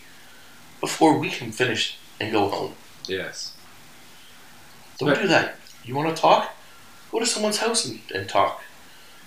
before 0.79 1.17
we 1.17 1.29
can 1.29 1.51
finish 1.51 1.97
and 2.19 2.31
go 2.31 2.47
home. 2.49 2.73
Yes. 3.07 3.53
Don't 4.99 5.09
Right. 5.09 5.21
do 5.21 5.27
that. 5.27 5.55
You 5.83 5.95
want 5.95 6.15
to 6.15 6.21
talk? 6.21 6.53
Go 7.11 7.19
to 7.19 7.25
someone's 7.25 7.57
house 7.57 7.85
and, 7.85 7.99
and 8.13 8.29
talk. 8.29 8.63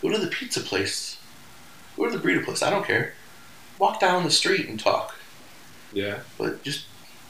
Go 0.00 0.10
to 0.10 0.18
the 0.18 0.28
pizza 0.28 0.60
place. 0.60 1.16
Go 1.96 2.08
to 2.08 2.16
the 2.16 2.22
burrito 2.22 2.44
place. 2.44 2.62
I 2.62 2.70
don't 2.70 2.86
care. 2.86 3.14
Walk 3.78 3.98
down 4.00 4.22
the 4.24 4.30
street 4.30 4.68
and 4.68 4.78
talk. 4.78 5.16
Yeah. 5.92 6.20
But 6.38 6.62
just 6.62 6.86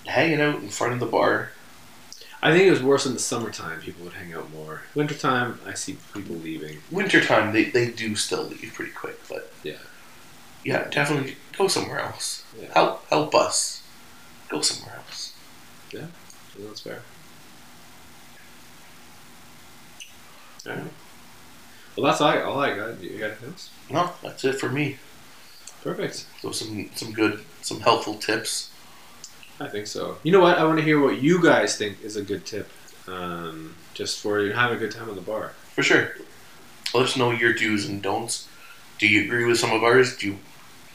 hanging 0.06 0.40
out 0.40 0.60
in 0.60 0.68
front 0.68 0.92
of 0.92 1.00
the 1.00 1.06
bar. 1.06 1.50
I 2.42 2.50
think 2.52 2.64
it 2.66 2.70
was 2.70 2.82
worse 2.82 3.06
in 3.06 3.14
the 3.14 3.18
summertime. 3.18 3.80
People 3.80 4.04
would 4.04 4.12
hang 4.14 4.34
out 4.34 4.50
more. 4.52 4.82
Wintertime, 4.94 5.58
I 5.66 5.72
see 5.72 5.96
people 6.12 6.37
leaving. 6.37 6.78
Wintertime, 6.90 7.54
they, 7.54 7.64
they 7.64 7.90
do 7.90 8.14
still 8.16 8.44
leave 8.44 8.72
pretty 8.74 8.92
quick. 8.92 9.18
But 9.28 9.50
Yeah. 9.62 9.78
Yeah, 10.64 10.88
definitely 10.90 11.37
go 11.57 11.68
somewhere 11.68 12.00
else. 12.00 12.44
Yeah. 12.61 12.72
Help 12.72 13.07
help 13.09 13.35
us. 13.35 13.83
Go 14.48 14.61
somewhere 14.61 14.96
else. 14.96 15.35
Yeah, 15.92 16.07
that's 16.59 16.81
fair. 16.81 17.03
All 20.66 20.72
right. 20.72 20.85
Well, 21.96 22.07
that's 22.07 22.20
all 22.20 22.29
I, 22.29 22.40
all 22.42 22.59
I 22.59 22.77
got. 22.77 23.00
You 23.00 23.18
got 23.18 23.27
anything 23.27 23.50
else? 23.50 23.70
No, 23.90 24.11
that's 24.22 24.44
it 24.44 24.59
for 24.59 24.68
me. 24.68 24.96
Perfect. 25.83 26.27
So 26.40 26.50
some 26.50 26.90
some 26.94 27.12
good, 27.12 27.44
some 27.61 27.81
helpful 27.81 28.14
tips. 28.14 28.70
I 29.61 29.68
think 29.68 29.87
so. 29.87 30.18
You 30.22 30.33
know 30.33 30.40
what? 30.40 30.59
I 30.59 30.64
want 30.64 30.79
to 30.79 30.85
hear 30.85 31.00
what 31.00 31.22
you 31.22 31.42
guys 31.42 31.77
think 31.77 32.03
is 32.03 32.16
a 32.16 32.22
good 32.22 32.44
tip, 32.44 32.68
um, 33.07 33.77
just 33.92 34.18
for 34.18 34.40
you 34.40 34.53
have 34.53 34.72
a 34.72 34.77
good 34.77 34.90
time 34.90 35.09
on 35.09 35.14
the 35.14 35.20
bar. 35.20 35.53
For 35.74 35.83
sure. 35.83 36.16
Let 36.94 37.05
us 37.05 37.16
know 37.16 37.31
your 37.31 37.53
do's 37.53 37.87
and 37.87 38.00
don'ts. 38.03 38.48
Do 38.98 39.09
you 39.09 39.24
agree 39.24 39.44
with 39.44 39.59
some 39.59 39.72
of 39.72 39.83
ours? 39.83 40.16
Do 40.16 40.29
you, 40.29 40.38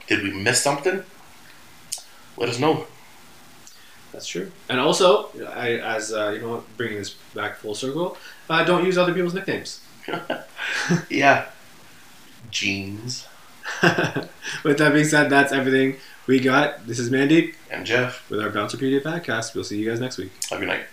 did 0.10 0.24
we 0.24 0.32
miss 0.32 0.62
something? 0.62 1.04
Let 2.36 2.50
us 2.50 2.60
know. 2.60 2.88
That's 4.12 4.28
true. 4.28 4.52
And 4.67 4.80
also, 4.80 5.30
I, 5.48 5.74
as 5.78 6.12
uh, 6.12 6.32
you 6.32 6.41
know, 6.41 6.63
bringing 6.78 6.98
this 6.98 7.12
back 7.34 7.58
full 7.58 7.76
circle, 7.76 8.17
uh, 8.50 8.63
don't 8.63 8.84
use 8.86 8.98
other 8.98 9.13
people's 9.13 9.34
nicknames. 9.34 9.82
Yeah. 11.10 11.45
Jeans 12.52 13.28
With 14.63 14.78
that 14.80 14.93
being 14.93 15.06
said, 15.06 15.30
that's 15.30 15.52
everything 15.54 15.98
we 16.26 16.39
got. 16.39 16.88
This 16.88 16.98
is 16.98 17.12
Mandy 17.12 17.54
and 17.69 17.86
Jeff. 17.86 18.28
with 18.30 18.39
our 18.41 18.50
Bouncer 18.50 18.78
Pedia 18.78 19.02
podcast. 19.02 19.54
We'll 19.54 19.63
see 19.63 19.78
you 19.78 19.88
guys 19.88 20.00
next 20.00 20.17
week. 20.17 20.32
Have 20.50 20.58
a 20.58 20.62
good 20.62 20.69
night. 20.69 20.86